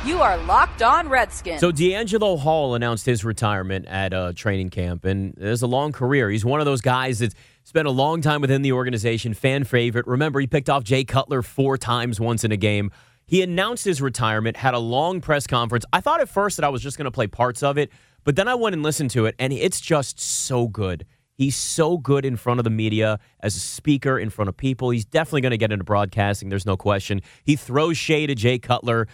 [0.05, 1.61] You are Locked On Redskins.
[1.61, 6.29] So DeAngelo Hall announced his retirement at a training camp, and there's a long career.
[6.29, 10.05] He's one of those guys that spent a long time within the organization, fan favorite.
[10.05, 12.91] Remember, he picked off Jay Cutler four times once in a game.
[13.25, 15.85] He announced his retirement, had a long press conference.
[15.93, 17.91] I thought at first that I was just going to play parts of it,
[18.23, 21.05] but then I went and listened to it, and it's just so good.
[21.35, 24.91] He's so good in front of the media as a speaker in front of people.
[24.91, 26.49] He's definitely going to get into broadcasting.
[26.49, 27.21] There's no question.
[27.43, 29.07] He throws shade at Jay Cutler.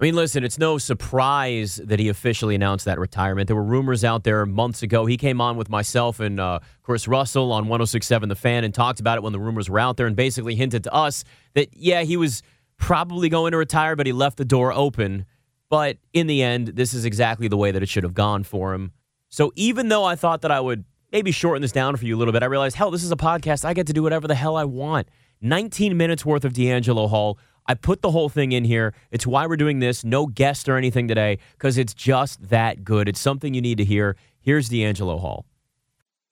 [0.00, 3.46] I mean, listen, it's no surprise that he officially announced that retirement.
[3.46, 5.06] There were rumors out there months ago.
[5.06, 8.98] He came on with myself and uh, Chris Russell on 1067 The Fan and talked
[8.98, 11.22] about it when the rumors were out there and basically hinted to us
[11.54, 12.42] that, yeah, he was
[12.82, 15.24] probably going to retire, but he left the door open.
[15.70, 18.74] But in the end, this is exactly the way that it should have gone for
[18.74, 18.92] him.
[19.28, 22.18] So even though I thought that I would maybe shorten this down for you a
[22.18, 23.64] little bit, I realized, hell, this is a podcast.
[23.64, 25.08] I get to do whatever the hell I want.
[25.40, 27.38] 19 minutes worth of DeAngelo Hall.
[27.66, 28.94] I put the whole thing in here.
[29.12, 30.02] It's why we're doing this.
[30.02, 33.08] No guest or anything today because it's just that good.
[33.08, 34.16] It's something you need to hear.
[34.40, 35.46] Here's DeAngelo Hall.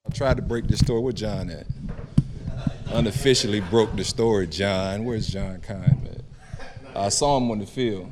[0.05, 1.01] I tried to break the story.
[1.01, 1.67] Where John at?
[2.89, 5.05] Unofficially broke the story, John.
[5.05, 6.25] Where's John Keim, man?
[7.01, 8.11] I saw him on the field.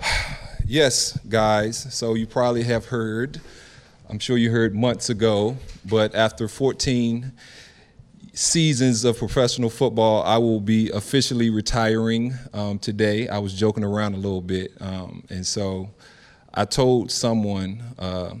[0.66, 1.92] yes, guys.
[1.92, 3.40] So you probably have heard.
[4.08, 7.32] I'm sure you heard months ago, but after 14
[8.32, 13.28] seasons of professional football, I will be officially retiring um, today.
[13.28, 15.90] I was joking around a little bit, um, and so
[16.54, 18.34] I told someone uh,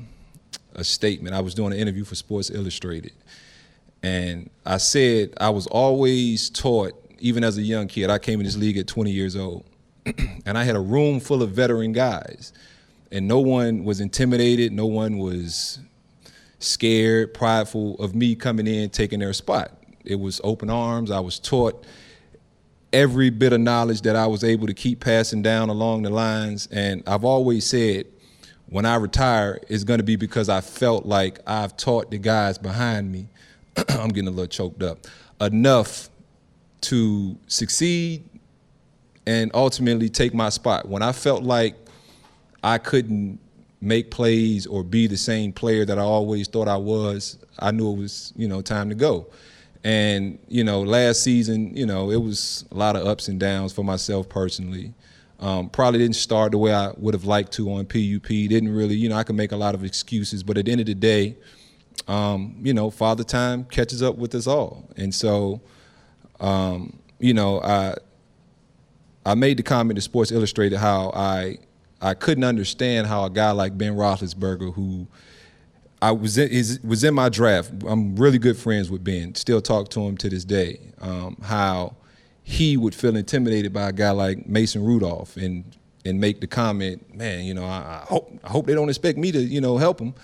[0.76, 1.34] a statement.
[1.34, 3.12] I was doing an interview for Sports Illustrated,
[4.04, 8.46] and I said I was always taught even as a young kid, I came in
[8.46, 9.64] this league at 20 years old,
[10.46, 12.52] and I had a room full of veteran guys,
[13.10, 15.80] and no one was intimidated, no one was
[16.60, 19.72] scared, prideful of me coming in taking their spot.
[20.04, 21.10] It was open arms.
[21.10, 21.84] I was taught
[22.92, 26.68] every bit of knowledge that I was able to keep passing down along the lines.
[26.70, 28.06] And I've always said,
[28.68, 32.56] when I retire, it's going to be because I felt like I've taught the guys
[32.56, 33.26] behind me.
[33.88, 35.06] I'm getting a little choked up.
[35.40, 36.08] Enough
[36.86, 38.28] to succeed
[39.26, 40.88] and ultimately take my spot.
[40.88, 41.74] When I felt like
[42.62, 43.38] I couldn't
[43.80, 47.92] make plays or be the same player that I always thought I was, I knew
[47.92, 49.26] it was, you know, time to go.
[49.84, 53.72] And, you know, last season, you know, it was a lot of ups and downs
[53.72, 54.94] for myself personally.
[55.38, 58.28] Um, probably didn't start the way I would have liked to on PUP.
[58.28, 60.80] Didn't really, you know, I can make a lot of excuses, but at the end
[60.80, 61.36] of the day,
[62.08, 64.88] um, you know, father time catches up with us all.
[64.96, 65.60] And so,
[66.40, 67.94] um, you know, I
[69.24, 71.58] I made the comment to Sports Illustrated how I
[72.00, 75.06] I couldn't understand how a guy like Ben Roethlisberger, who
[76.02, 77.72] I was in, was in my draft.
[77.86, 79.34] I'm really good friends with Ben.
[79.34, 80.80] Still talk to him to this day.
[81.00, 81.96] Um, how
[82.42, 85.64] he would feel intimidated by a guy like Mason Rudolph and
[86.04, 89.18] and make the comment, man, you know, I, I hope I hope they don't expect
[89.18, 90.14] me to, you know, help him.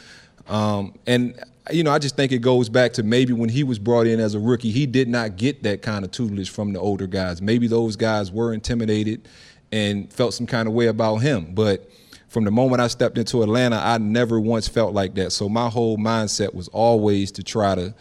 [0.46, 3.79] Um, and you know, I just think it goes back to maybe when he was
[3.79, 6.81] brought in as a rookie, he did not get that kind of tutelage from the
[6.81, 7.40] older guys.
[7.40, 9.29] Maybe those guys were intimidated
[9.70, 11.55] and felt some kind of way about him.
[11.55, 11.88] But
[12.29, 15.33] from the moment I stepped into Atlanta, I never once felt like that.
[15.33, 17.94] So my whole mindset was always to try to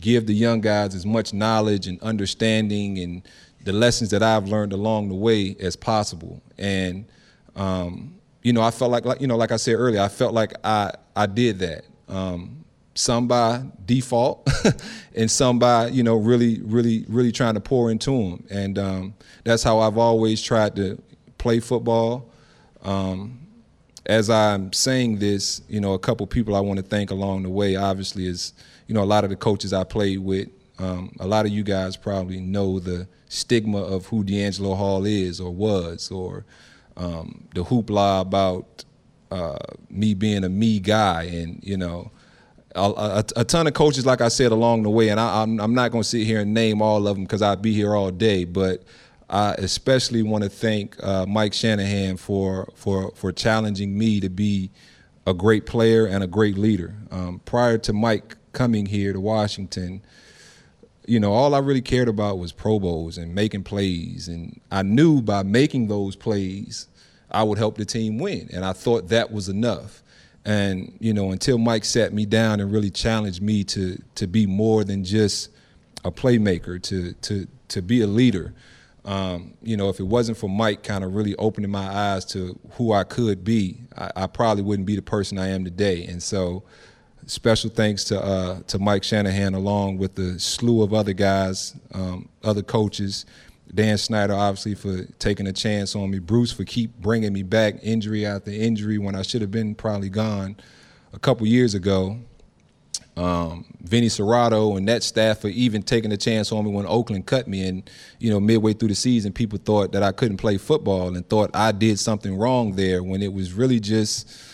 [0.00, 3.22] give the young guys as much knowledge and understanding and
[3.62, 6.42] the lessons that I've learned along the way as possible.
[6.58, 7.06] And
[7.54, 10.34] um, you know, I felt like, like you know, like I said earlier, I felt
[10.34, 11.84] like I I did that.
[12.08, 12.63] Um,
[12.94, 14.48] some by default
[15.14, 19.14] and some by you know really really really trying to pour into them and um,
[19.42, 21.00] that's how i've always tried to
[21.38, 22.30] play football.
[22.82, 23.40] Um,
[24.06, 27.48] as i'm saying this you know a couple people i want to thank along the
[27.48, 28.52] way obviously is
[28.86, 30.48] you know a lot of the coaches i played with.
[30.78, 35.40] Um, a lot of you guys probably know the stigma of who DeAngelo Hall is
[35.40, 36.44] or was or
[36.96, 38.84] um, the hoopla about
[39.30, 39.56] uh,
[39.88, 42.10] me being a me guy and you know
[42.74, 45.60] a, a, ton of coaches, like I said, along the way, and I, am I'm,
[45.60, 47.94] I'm not going to sit here and name all of them because I'd be here
[47.94, 48.44] all day.
[48.44, 48.82] But
[49.30, 54.70] I especially want to thank uh, Mike Shanahan for for for challenging me to be
[55.26, 56.94] a great player and a great leader.
[57.10, 60.02] Um, prior to Mike coming here to Washington,
[61.06, 64.82] you know, all I really cared about was Pro Bowls and making plays, and I
[64.82, 66.88] knew by making those plays,
[67.30, 70.02] I would help the team win, and I thought that was enough.
[70.44, 74.46] And you know, until Mike sat me down and really challenged me to to be
[74.46, 75.50] more than just
[76.04, 78.54] a playmaker, to to to be a leader.
[79.04, 82.58] Um, you know, if it wasn't for Mike kind of really opening my eyes to
[82.72, 86.06] who I could be, I, I, probably wouldn't be the person I am today.
[86.06, 86.62] And so,
[87.26, 92.30] special thanks to uh, to Mike Shanahan, along with the slew of other guys, um,
[92.42, 93.26] other coaches,
[93.74, 96.20] Dan Snyder, obviously, for taking a chance on me.
[96.20, 100.08] Bruce for keep bringing me back injury after injury when I should have been probably
[100.08, 100.56] gone
[101.12, 102.18] a couple years ago.
[103.16, 107.26] Um, Vinny Cerrato and that staff for even taking a chance on me when Oakland
[107.26, 107.66] cut me.
[107.66, 111.28] And, you know, midway through the season, people thought that I couldn't play football and
[111.28, 114.32] thought I did something wrong there when it was really just–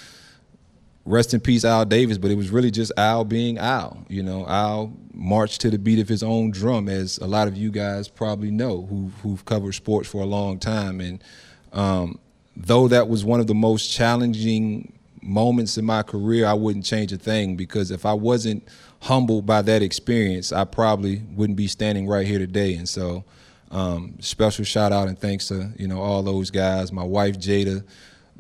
[1.05, 4.05] rest in peace Al Davis, but it was really just Al being Al.
[4.09, 7.57] You know, Al marched to the beat of his own drum, as a lot of
[7.57, 11.01] you guys probably know who who've covered sports for a long time.
[11.01, 11.23] And
[11.73, 12.19] um,
[12.57, 17.13] though that was one of the most challenging moments in my career, I wouldn't change
[17.13, 18.67] a thing because if I wasn't
[19.03, 22.75] humbled by that experience, I probably wouldn't be standing right here today.
[22.75, 23.25] And so,
[23.71, 27.85] um, special shout out and thanks to you know all those guys, my wife Jada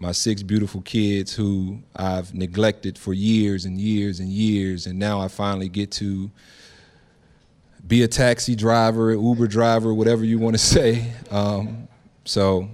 [0.00, 5.20] my six beautiful kids who I've neglected for years and years and years, and now
[5.20, 6.30] I finally get to
[7.86, 11.12] be a taxi driver, Uber driver, whatever you want to say.
[11.30, 11.86] Um,
[12.24, 12.68] so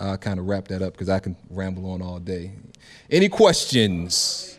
[0.00, 2.52] I'll kind of wrap that up because I can ramble on all day.
[3.08, 4.58] Any questions?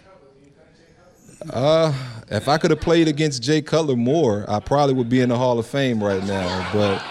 [1.49, 1.93] Uh,
[2.29, 5.37] if I could have played against Jay Cutler more, I probably would be in the
[5.37, 7.03] Hall of Fame right now, but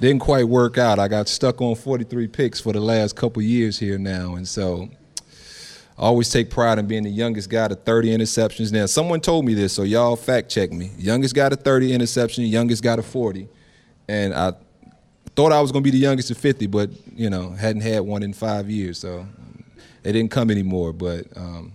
[0.00, 0.98] didn't quite work out.
[0.98, 4.88] I got stuck on 43 picks for the last couple years here now, and so
[5.98, 8.72] I always take pride in being the youngest guy to 30 interceptions.
[8.72, 10.92] Now, someone told me this, so y'all fact check me.
[10.96, 13.48] Youngest guy to 30 interceptions, youngest guy to 40,
[14.08, 14.52] and I
[15.34, 18.00] thought I was going to be the youngest to 50, but you know, hadn't had
[18.00, 19.26] one in five years, so
[20.04, 20.92] it didn't come anymore.
[20.92, 21.72] But um,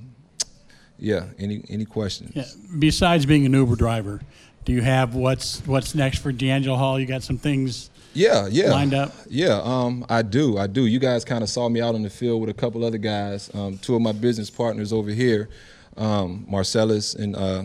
[0.98, 2.32] yeah, any any questions?
[2.34, 2.46] Yeah.
[2.80, 4.22] Besides being an Uber driver,
[4.64, 6.98] do you have what's what's next for DeAngelo Hall?
[7.00, 8.72] You got some things yeah, yeah.
[8.72, 9.12] Lined up?
[9.30, 10.58] Yeah, um, I do.
[10.58, 10.86] I do.
[10.86, 13.50] You guys kind of saw me out on the field with a couple other guys,
[13.54, 15.50] um, two of my business partners over here.
[15.98, 17.64] um, Marcellus and uh,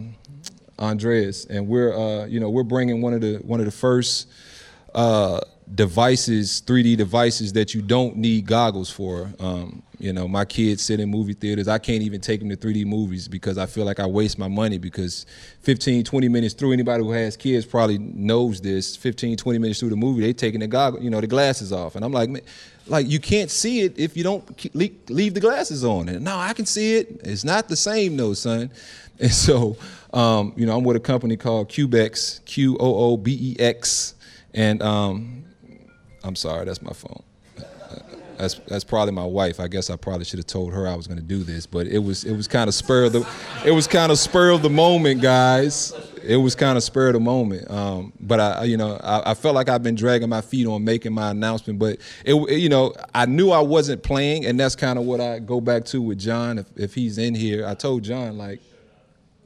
[0.79, 4.29] Andreas, and we're uh, you know we're bringing one of the one of the first
[4.95, 5.41] uh,
[5.75, 9.33] devices, 3D devices that you don't need goggles for.
[9.39, 11.67] Um, you know, my kids sit in movie theaters.
[11.67, 14.47] I can't even take them to 3D movies because I feel like I waste my
[14.47, 15.27] money because
[15.63, 18.95] 15, 20 minutes through, anybody who has kids probably knows this.
[18.95, 21.97] 15, 20 minutes through the movie, they taking the goggle, you know, the glasses off,
[21.97, 22.43] and I'm like, man,
[22.87, 26.09] like you can't see it if you don't leave the glasses on.
[26.09, 27.21] And no, I can see it.
[27.25, 28.71] It's not the same though, son.
[29.21, 29.77] And so,
[30.15, 34.15] um, you know, I'm with a company called Cubex, Q O O B E X,
[34.55, 35.38] and um,
[36.29, 37.23] I'm sorry, that's my phone.
[38.39, 39.59] That's that's probably my wife.
[39.59, 41.89] I guess I probably should have told her I was going to do this, but
[41.89, 43.29] it was it was kind of spur of the
[43.67, 45.93] it was kind of spur of the moment, guys.
[46.23, 47.69] It was kind of spur of the moment.
[47.69, 50.85] Um, but I, you know, I, I felt like I've been dragging my feet on
[50.85, 51.81] making my announcement.
[51.81, 55.41] But it, you know, I knew I wasn't playing, and that's kind of what I
[55.41, 56.59] go back to with John.
[56.59, 58.61] If if he's in here, I told John like,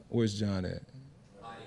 [0.09, 0.83] where's John at?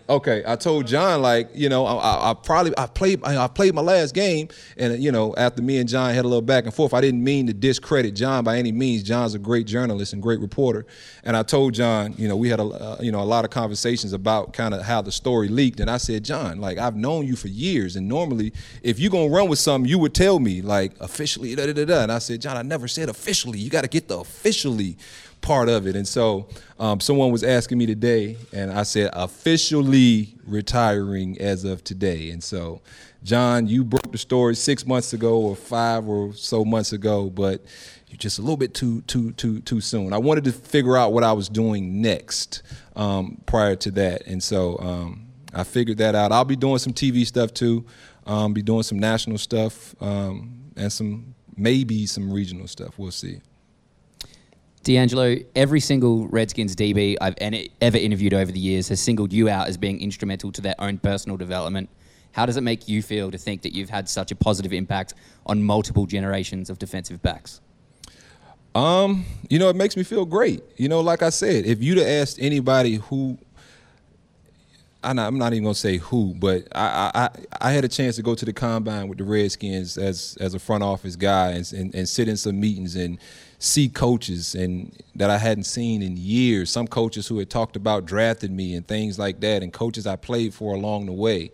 [0.09, 3.83] Okay, I told John like you know I, I, probably I played I played my
[3.83, 6.95] last game and you know after me and John had a little back and forth
[6.95, 9.03] I didn't mean to discredit John by any means.
[9.03, 10.87] John's a great journalist and great reporter.
[11.25, 13.51] And I told John you know we had a uh, you know a lot of
[13.51, 15.81] conversations about kind of how the story leaked.
[15.81, 18.53] And I said John like I've known you for years and normally
[18.85, 21.85] if you're gonna run with something you would tell me like officially da da da
[21.85, 22.03] da.
[22.05, 23.59] And I said John I never said officially.
[23.59, 24.99] You got to get the officially
[25.41, 25.97] part of it.
[25.97, 31.85] And so um, someone was asking me today, and I said officially retiring as of
[31.85, 32.31] today.
[32.31, 32.81] And so,
[33.23, 37.65] John, you broke the story six months ago or five or so months ago, but
[38.09, 40.13] you're just a little bit too too too too soon.
[40.13, 42.63] I wanted to figure out what I was doing next
[42.95, 46.33] um, prior to that, and so um, I figured that out.
[46.33, 47.85] I'll be doing some TV stuff too.
[48.27, 52.99] Um, be doing some national stuff um, and some maybe some regional stuff.
[52.99, 53.41] We'll see.
[54.87, 57.35] DeAngelo, every single Redskins DB I've
[57.81, 60.99] ever interviewed over the years has singled you out as being instrumental to their own
[60.99, 61.91] personal development.
[62.31, 65.15] How does it make you feel to think that you've had such a positive impact
[65.45, 67.61] on multiple generations of defensive backs?
[68.77, 70.63] Um, you know, it makes me feel great.
[70.77, 73.39] You know, like I said, if you'd have asked anybody who,
[75.07, 78.17] I'm not, I'm not even gonna say who, but I, I I had a chance
[78.17, 81.73] to go to the combine with the Redskins as as a front office guy and,
[81.73, 83.19] and, and sit in some meetings and
[83.59, 86.71] see coaches and that I hadn't seen in years.
[86.71, 90.17] Some coaches who had talked about drafting me and things like that, and coaches I
[90.17, 91.53] played for along the way.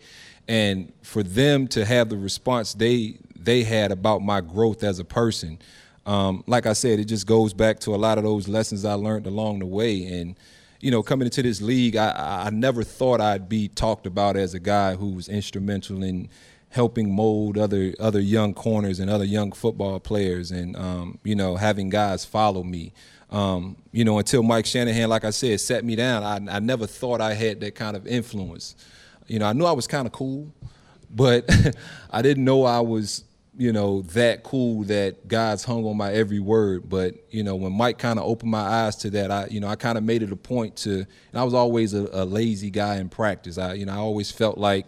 [0.48, 5.04] And for them to have the response they they had about my growth as a
[5.04, 5.58] person,
[6.06, 8.94] um, like I said, it just goes back to a lot of those lessons I
[8.94, 10.04] learned along the way.
[10.04, 10.36] And
[10.82, 14.52] you know, coming into this league, I, I never thought I'd be talked about as
[14.52, 16.28] a guy who was instrumental in
[16.70, 21.54] helping mold other other young corners and other young football players, and um, you know,
[21.54, 22.92] having guys follow me.
[23.30, 26.86] Um, you know, until Mike Shanahan, like I said, set me down, I, I never
[26.86, 28.74] thought I had that kind of influence.
[29.28, 30.52] You know, I knew I was kind of cool,
[31.08, 31.48] but
[32.10, 33.24] I didn't know I was,
[33.62, 36.88] you know, that cool that God's hung on my every word.
[36.88, 39.68] But you know, when Mike kind of opened my eyes to that, I, you know,
[39.68, 40.92] I kind of made it a point to.
[40.92, 43.58] And I was always a, a lazy guy in practice.
[43.58, 44.86] I, you know, I always felt like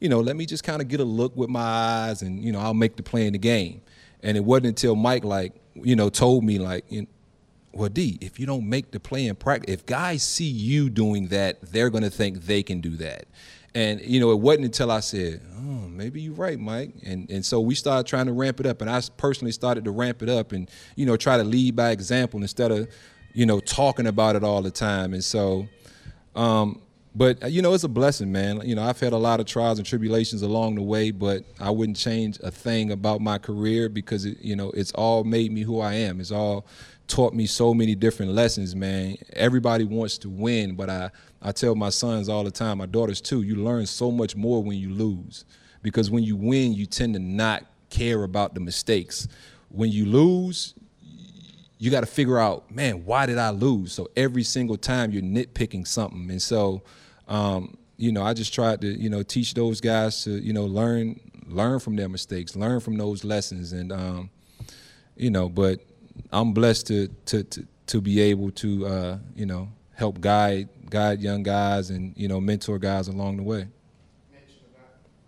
[0.00, 2.52] you know, let me just kind of get a look with my eyes and, you
[2.52, 3.80] know, I'll make the play in the game.
[4.22, 7.08] And it wasn't until Mike, like, you know, told me, like, you know,
[7.72, 11.28] well, D, if you don't make the play in practice, if guys see you doing
[11.28, 13.24] that, they're going to think they can do that.
[13.74, 16.94] And, you know, it wasn't until I said, oh, maybe you're right, Mike.
[17.04, 18.80] And, and so we started trying to ramp it up.
[18.80, 21.90] And I personally started to ramp it up and, you know, try to lead by
[21.90, 22.88] example instead of,
[23.32, 25.12] you know, talking about it all the time.
[25.12, 25.66] And so,
[26.36, 26.80] um,
[27.14, 28.60] but uh, you know it's a blessing man.
[28.64, 31.70] You know i've had a lot of trials and tribulations along the way but i
[31.70, 35.62] wouldn't change a thing about my career because it, you know it's all made me
[35.62, 36.20] who i am.
[36.20, 36.66] It's all
[37.06, 39.16] taught me so many different lessons man.
[39.34, 41.10] Everybody wants to win but i
[41.42, 44.62] i tell my sons all the time my daughters too you learn so much more
[44.62, 45.44] when you lose.
[45.82, 49.28] Because when you win you tend to not care about the mistakes.
[49.68, 50.74] When you lose
[51.78, 53.92] you got to figure out man why did i lose?
[53.92, 56.28] So every single time you're nitpicking something.
[56.30, 56.82] And so
[57.28, 60.64] um, you know, I just tried to, you know, teach those guys to, you know,
[60.64, 64.30] learn learn from their mistakes, learn from those lessons, and um,
[65.16, 65.80] you know, but
[66.32, 71.20] I'm blessed to to to, to be able to, uh, you know, help guide guide
[71.20, 73.66] young guys and you know mentor guys along the way.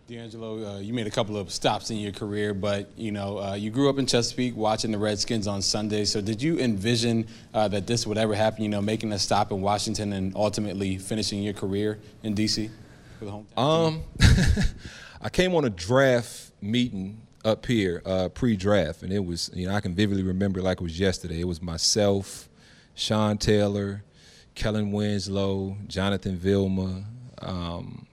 [0.09, 3.55] DeAngelo, uh, you made a couple of stops in your career, but you know uh,
[3.55, 6.05] you grew up in Chesapeake, watching the Redskins on Sunday.
[6.05, 8.63] So did you envision uh, that this would ever happen?
[8.63, 12.71] You know, making a stop in Washington and ultimately finishing your career in DC
[13.19, 13.59] for the hometown.
[13.59, 14.03] Um,
[15.23, 19.75] I came on a draft meeting up here, uh, pre-draft, and it was you know
[19.75, 21.41] I can vividly remember like it was yesterday.
[21.41, 22.49] It was myself,
[22.95, 24.05] Sean Taylor,
[24.55, 27.07] Kellen Winslow, Jonathan Vilma,
[27.39, 28.06] um,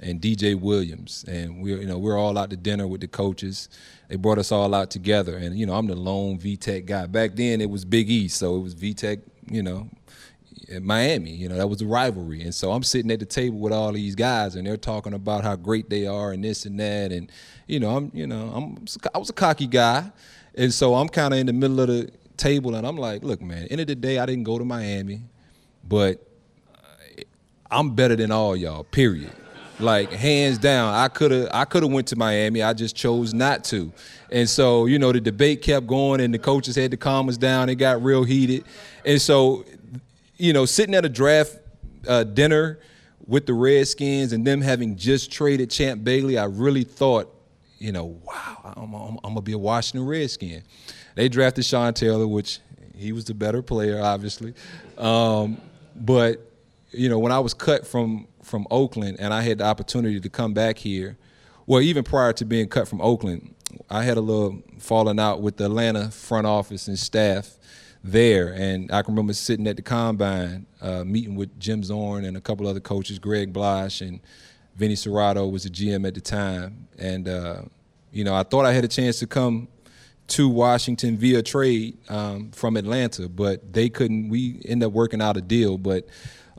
[0.00, 3.68] and DJ Williams, and we, you know, we're all out to dinner with the coaches.
[4.08, 7.06] They brought us all out together, and you know, I'm the lone VTech guy.
[7.06, 9.20] Back then, it was Big East, so it was VTech,
[9.50, 9.88] you know,
[10.68, 11.30] in Miami.
[11.30, 13.92] You know, that was a rivalry, and so I'm sitting at the table with all
[13.92, 17.30] these guys, and they're talking about how great they are and this and that, and
[17.66, 18.84] you know, I'm, you know, I'm,
[19.14, 20.10] I was a cocky guy,
[20.54, 23.42] and so I'm kind of in the middle of the table, and I'm like, look,
[23.42, 25.22] man, end of the day, I didn't go to Miami,
[25.82, 26.24] but
[26.72, 27.22] uh,
[27.68, 28.84] I'm better than all y'all.
[28.84, 29.32] Period.
[29.80, 32.62] Like hands down, I could have I could have went to Miami.
[32.62, 33.92] I just chose not to.
[34.30, 37.36] And so, you know, the debate kept going and the coaches had to calm us
[37.36, 37.68] down.
[37.68, 38.64] It got real heated.
[39.04, 39.64] And so,
[40.36, 41.58] you know, sitting at a draft
[42.08, 42.80] uh, dinner
[43.26, 47.32] with the Redskins and them having just traded Champ Bailey, I really thought,
[47.78, 50.62] you know, wow, I'm, I'm, I'm gonna be a Washington Redskin.
[51.14, 52.58] They drafted Sean Taylor, which
[52.96, 54.54] he was the better player, obviously.
[54.96, 55.60] Um,
[55.94, 56.44] but
[56.90, 60.28] you know, when I was cut from from Oakland and I had the opportunity to
[60.28, 61.16] come back here,
[61.66, 63.54] well, even prior to being cut from Oakland,
[63.90, 67.58] I had a little falling out with the Atlanta front office and staff
[68.02, 68.52] there.
[68.54, 72.40] And I can remember sitting at the combine, uh, meeting with Jim Zorn and a
[72.40, 74.20] couple other coaches, Greg Blache and
[74.76, 76.88] Vinny Cerrato was the GM at the time.
[76.98, 77.62] And, uh,
[78.12, 79.68] you know, I thought I had a chance to come
[80.28, 84.28] to Washington via trade um, from Atlanta, but they couldn't.
[84.28, 86.06] We ended up working out a deal, but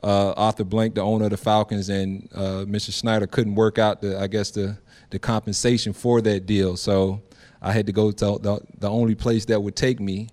[0.02, 2.90] uh, Arthur Blank, the owner of the Falcons, and uh, Mr.
[2.90, 4.78] Snyder couldn't work out the, I guess, the
[5.10, 6.76] the compensation for that deal.
[6.76, 7.20] So
[7.60, 10.28] I had to go to the, the only place that would take me,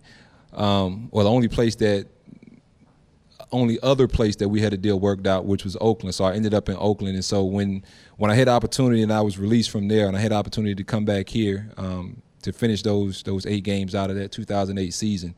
[0.54, 2.08] um, or the only place that,
[3.52, 6.14] only other place that we had a deal worked out, which was Oakland.
[6.14, 7.84] So I ended up in Oakland, and so when
[8.18, 10.84] when I had opportunity and I was released from there, and I had opportunity to
[10.84, 15.34] come back here um, to finish those those eight games out of that 2008 season,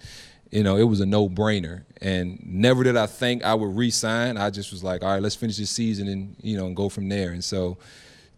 [0.51, 1.83] you know, it was a no-brainer.
[2.01, 4.37] And never did I think I would re-sign.
[4.37, 6.89] I just was like, all right, let's finish this season and you know and go
[6.89, 7.31] from there.
[7.31, 7.77] And so,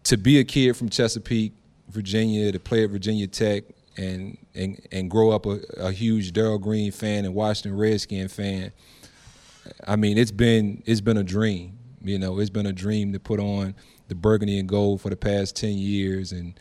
[0.06, 1.54] to be a kid from Chesapeake,
[1.90, 3.66] Virginia, to play at Virginia Tech,
[3.98, 8.72] and and and grow up a, a huge Darrell Green fan and Washington Redskin fan.
[9.88, 11.78] I mean, it's been it's been a dream.
[12.04, 13.76] You know, it's been a dream to put on
[14.08, 16.60] the burgundy and gold for the past ten years and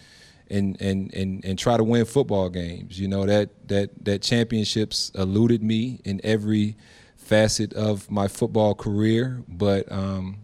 [0.50, 2.98] and and and and try to win football games.
[3.00, 6.76] You know that that that championships eluded me in every
[7.16, 10.38] facet of my football career, but um,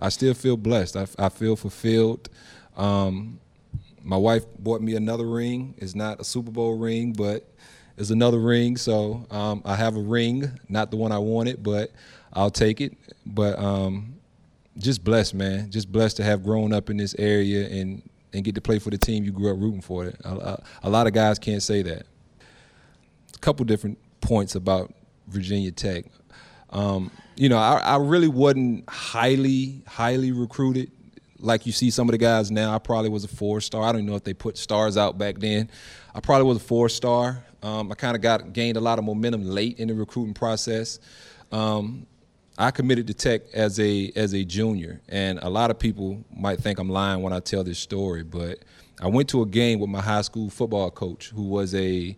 [0.00, 0.96] I still feel blessed.
[0.96, 2.30] I, I feel fulfilled.
[2.76, 3.38] Um,
[4.02, 5.74] my wife bought me another ring.
[5.76, 7.46] It's not a Super Bowl ring, but
[7.98, 8.78] it's another ring.
[8.78, 11.90] So um, I have a ring, not the one I wanted, but
[12.32, 12.96] I'll take it.
[13.26, 14.14] But um,
[14.78, 15.70] just blessed, man.
[15.70, 18.02] Just blessed to have grown up in this area and
[18.32, 20.12] and get to play for the team you grew up rooting for.
[20.24, 22.06] A, a, lot of guys can't say that.
[23.34, 24.92] A couple different points about
[25.28, 26.04] Virginia Tech.
[26.70, 30.92] Um, you know, I, I, really wasn't highly, highly recruited
[31.42, 32.74] like you see some of the guys now.
[32.74, 33.82] I probably was a four star.
[33.82, 35.70] I don't know if they put stars out back then.
[36.14, 37.44] I probably was a four star.
[37.62, 40.98] Um, I kind of got gained a lot of momentum late in the recruiting process.
[41.52, 42.06] Um,
[42.60, 46.60] I committed to Tech as a as a junior, and a lot of people might
[46.60, 48.58] think I'm lying when I tell this story, but
[49.00, 52.14] I went to a game with my high school football coach, who was a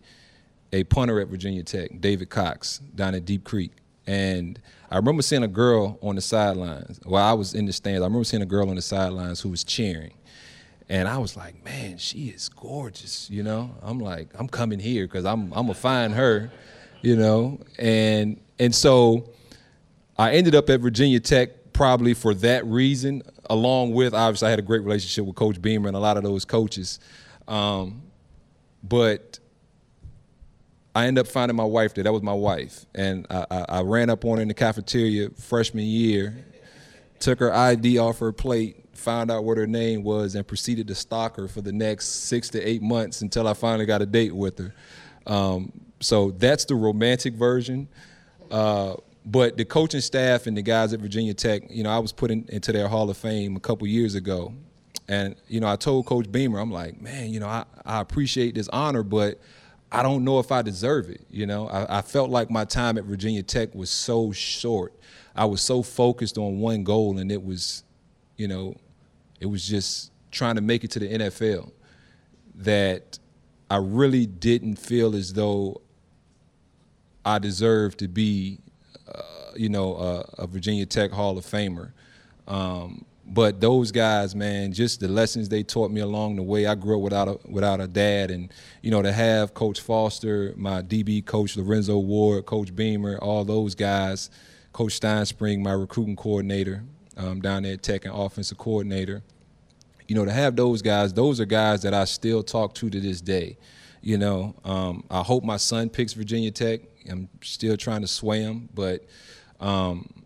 [0.73, 3.71] a punter at Virginia Tech, David Cox, down at Deep Creek,
[4.05, 4.59] and
[4.91, 6.99] I remember seeing a girl on the sidelines.
[7.05, 9.49] While I was in the stands, I remember seeing a girl on the sidelines who
[9.49, 10.13] was cheering.
[10.89, 13.73] And I was like, man, she is gorgeous, you know.
[13.81, 16.51] I'm like, I'm coming here because I'm I'm gonna find her,
[17.01, 17.61] you know.
[17.79, 19.29] And and so
[20.17, 24.59] I ended up at Virginia Tech probably for that reason, along with obviously I had
[24.59, 26.99] a great relationship with Coach Beamer and a lot of those coaches.
[27.47, 28.03] Um,
[28.83, 29.39] but
[30.95, 32.03] I ended up finding my wife there.
[32.03, 32.85] That was my wife.
[32.93, 36.45] And I, I, I ran up on her in the cafeteria freshman year,
[37.19, 40.95] took her ID off her plate, found out what her name was, and proceeded to
[40.95, 44.35] stalk her for the next six to eight months until I finally got a date
[44.35, 44.73] with her.
[45.25, 47.87] Um, so that's the romantic version.
[48.51, 48.95] Uh,
[49.25, 52.31] but the coaching staff and the guys at Virginia Tech, you know, I was put
[52.31, 54.53] in, into their Hall of Fame a couple years ago.
[55.07, 58.55] And, you know, I told Coach Beamer, I'm like, man, you know, I, I appreciate
[58.55, 59.39] this honor, but
[59.91, 61.25] I don't know if I deserve it.
[61.29, 64.93] You know, I, I felt like my time at Virginia Tech was so short.
[65.35, 67.83] I was so focused on one goal, and it was,
[68.37, 68.75] you know,
[69.39, 71.71] it was just trying to make it to the NFL
[72.55, 73.19] that
[73.69, 75.81] I really didn't feel as though
[77.25, 78.59] I deserved to be
[79.55, 81.91] you know, uh, a Virginia Tech Hall of Famer.
[82.47, 86.65] Um, but those guys, man, just the lessons they taught me along the way.
[86.67, 88.51] I grew up without a without a dad, and
[88.81, 93.75] you know, to have Coach Foster, my DB coach Lorenzo Ward, Coach Beamer, all those
[93.75, 94.29] guys
[94.73, 96.83] Coach Stinespring, my recruiting coordinator
[97.15, 99.21] um, down there at Tech and offensive coordinator.
[100.07, 102.99] You know, to have those guys, those are guys that I still talk to to
[102.99, 103.57] this day.
[104.01, 106.81] You know, um, I hope my son picks Virginia Tech.
[107.09, 109.05] I'm still trying to sway him, but
[109.59, 110.23] um,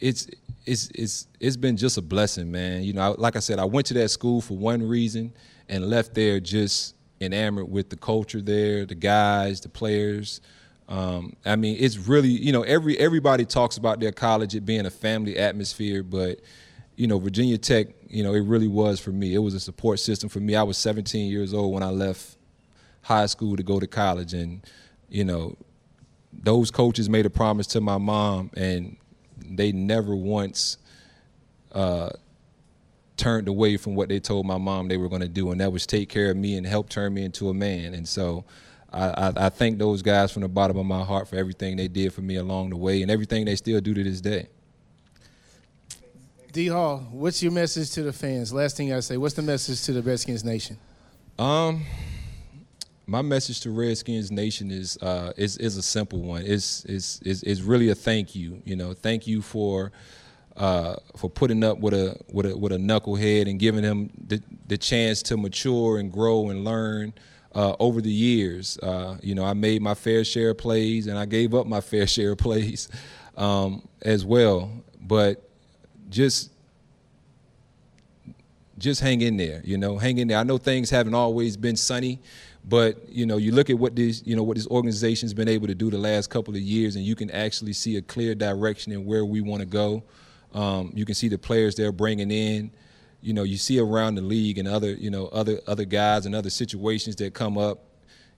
[0.00, 0.28] it's
[0.66, 2.82] it's it's it's been just a blessing, man.
[2.82, 5.32] You know, I, like I said, I went to that school for one reason
[5.68, 10.40] and left there just enamored with the culture there, the guys, the players.
[10.88, 14.86] Um, I mean, it's really you know every everybody talks about their college it being
[14.86, 16.40] a family atmosphere, but
[16.96, 19.34] you know Virginia Tech, you know it really was for me.
[19.34, 20.54] It was a support system for me.
[20.54, 22.36] I was 17 years old when I left
[23.02, 24.62] high school to go to college, and
[25.08, 25.56] you know
[26.42, 28.96] those coaches made a promise to my mom, and
[29.44, 30.78] they never once
[31.72, 32.10] uh,
[33.16, 35.72] turned away from what they told my mom they were going to do, and that
[35.72, 37.94] was take care of me and help turn me into a man.
[37.94, 38.44] And so
[38.92, 41.88] I, I, I thank those guys from the bottom of my heart for everything they
[41.88, 44.48] did for me along the way and everything they still do to this day.
[46.52, 48.52] D Hall, what's your message to the fans?
[48.52, 50.78] Last thing I say, what's the message to the Redskins Nation?
[51.38, 51.84] Um,
[53.08, 56.42] my message to Redskins Nation is uh, is is a simple one.
[56.44, 58.60] It's is is really a thank you.
[58.66, 59.92] You know, thank you for
[60.58, 64.42] uh, for putting up with a with a with a knucklehead and giving him the
[64.66, 67.14] the chance to mature and grow and learn.
[67.54, 71.18] Uh, over the years, uh, you know, I made my fair share of plays and
[71.18, 72.90] I gave up my fair share of plays
[73.38, 74.70] um, as well.
[75.00, 75.48] But
[76.10, 76.52] just
[78.76, 80.38] just hang in there, you know, hang in there.
[80.38, 82.20] I know things haven't always been sunny,
[82.68, 85.66] but you know, you look at what this, you know, what this organization's been able
[85.68, 88.92] to do the last couple of years, and you can actually see a clear direction
[88.92, 90.02] in where we want to go.
[90.52, 92.70] Um, you can see the players they're bringing in.
[93.22, 96.34] You know, you see around the league and other, you know, other other guys and
[96.34, 97.84] other situations that come up.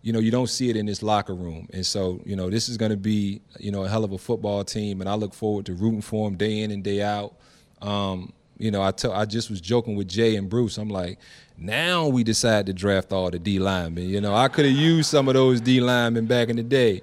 [0.03, 2.68] You know, you don't see it in this locker room, and so you know, this
[2.68, 5.35] is going to be, you know, a hell of a football team, and I look
[5.35, 7.35] forward to rooting for them day in and day out.
[7.83, 10.78] Um, you know, I tell I just was joking with Jay and Bruce.
[10.78, 11.18] I'm like,
[11.61, 14.09] now we decide to draft all the D linemen.
[14.09, 17.03] You know, I could have used some of those D linemen back in the day.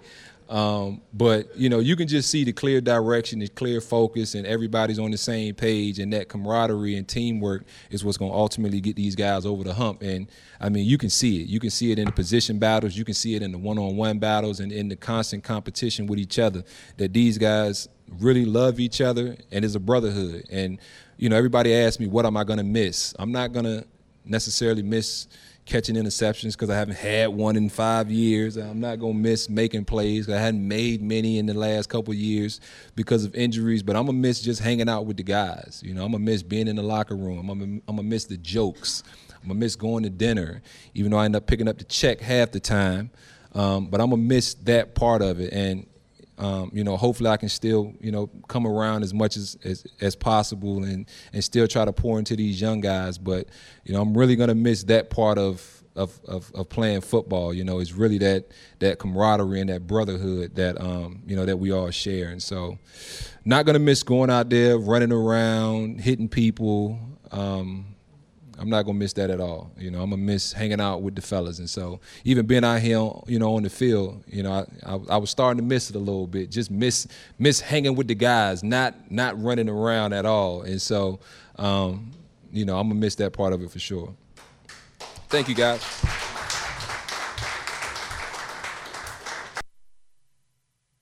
[0.49, 4.47] Um, but you know, you can just see the clear direction, the clear focus, and
[4.47, 5.99] everybody's on the same page.
[5.99, 9.73] And that camaraderie and teamwork is what's going to ultimately get these guys over the
[9.73, 10.01] hump.
[10.01, 10.27] And
[10.59, 11.47] I mean, you can see it.
[11.47, 12.97] You can see it in the position battles.
[12.97, 16.39] You can see it in the one-on-one battles, and in the constant competition with each
[16.39, 16.63] other.
[16.95, 17.89] That these guys
[18.19, 20.45] really love each other, and it's a brotherhood.
[20.49, 20.79] And
[21.17, 23.13] you know, everybody asks me, what am I going to miss?
[23.19, 23.85] I'm not going to
[24.29, 25.27] necessarily miss
[25.67, 28.55] catching interceptions because I haven't had one in five years.
[28.55, 30.29] I'm not going to miss making plays.
[30.29, 32.61] I hadn't made many in the last couple years
[32.95, 35.81] because of injuries, but I'm to miss just hanging out with the guys.
[35.85, 37.49] You know, I'm to miss being in the locker room.
[37.49, 39.03] I'm going to miss the jokes.
[39.43, 40.61] I'm to miss going to dinner,
[40.93, 43.11] even though I end up picking up the check half the time.
[43.53, 45.51] Um, but I'm to miss that part of it.
[45.51, 45.85] And
[46.37, 49.85] um, you know, hopefully I can still, you know, come around as much as, as,
[50.01, 53.17] as possible and, and still try to pour into these young guys.
[53.17, 53.47] But,
[53.85, 57.53] you know, I'm really going to miss that part of, of, of, of, playing football.
[57.53, 61.57] You know, it's really that that camaraderie and that brotherhood that um, you know that
[61.57, 62.29] we all share.
[62.29, 62.77] And so,
[63.43, 66.99] not gonna miss going out there, running around, hitting people.
[67.31, 67.96] Um,
[68.59, 69.71] I'm not gonna miss that at all.
[69.77, 72.81] You know, I'm gonna miss hanging out with the fellas, and so even being out
[72.81, 75.89] here, you know, on the field, you know, I, I, I was starting to miss
[75.89, 76.49] it a little bit.
[76.49, 80.63] Just miss miss hanging with the guys, not not running around at all.
[80.63, 81.19] And so,
[81.57, 82.11] um,
[82.51, 84.13] you know, I'm gonna miss that part of it for sure.
[85.29, 85.81] Thank you, guys.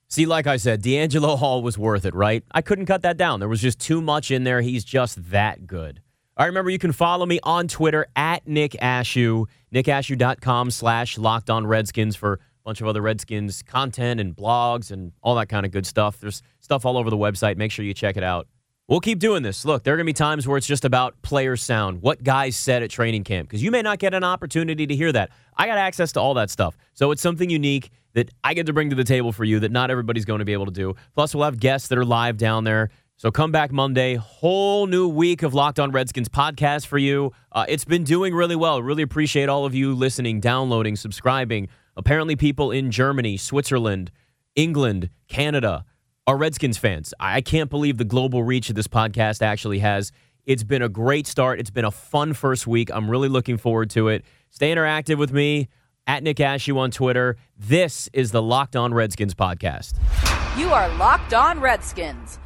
[0.09, 2.41] See, like I said, DeAngelo Hall was worth it, right?
[2.49, 3.41] I couldn't cut that down.
[3.41, 4.61] There was just too much in there.
[4.61, 6.01] He's just that good.
[6.37, 11.49] All right, remember, you can follow me on Twitter at Nick Ashooh, nickashooh.com slash locked
[11.49, 15.65] on Redskins for a bunch of other Redskins content and blogs and all that kind
[15.65, 16.19] of good stuff.
[16.19, 17.55] There's stuff all over the website.
[17.55, 18.49] Make sure you check it out.
[18.89, 19.63] We'll keep doing this.
[19.63, 22.57] Look, there are going to be times where it's just about player sound, what guys
[22.57, 25.29] said at training camp, because you may not get an opportunity to hear that.
[25.55, 26.77] I got access to all that stuff.
[26.95, 29.71] So it's something unique that I get to bring to the table for you that
[29.71, 30.95] not everybody's going to be able to do.
[31.15, 35.07] Plus, we'll have guests that are live down there so come back Monday, whole new
[35.07, 37.31] week of Locked On Redskins podcast for you.
[37.49, 38.81] Uh, it's been doing really well.
[38.81, 41.69] Really appreciate all of you listening, downloading, subscribing.
[41.95, 44.11] Apparently, people in Germany, Switzerland,
[44.57, 45.85] England, Canada
[46.27, 47.13] are Redskins fans.
[47.17, 50.11] I can't believe the global reach that this podcast actually has.
[50.45, 51.61] It's been a great start.
[51.61, 52.89] It's been a fun first week.
[52.93, 54.25] I'm really looking forward to it.
[54.49, 55.69] Stay interactive with me
[56.05, 57.37] at Nick Ashooh on Twitter.
[57.57, 59.93] This is the Locked On Redskins podcast.
[60.57, 62.39] You are Locked On Redskins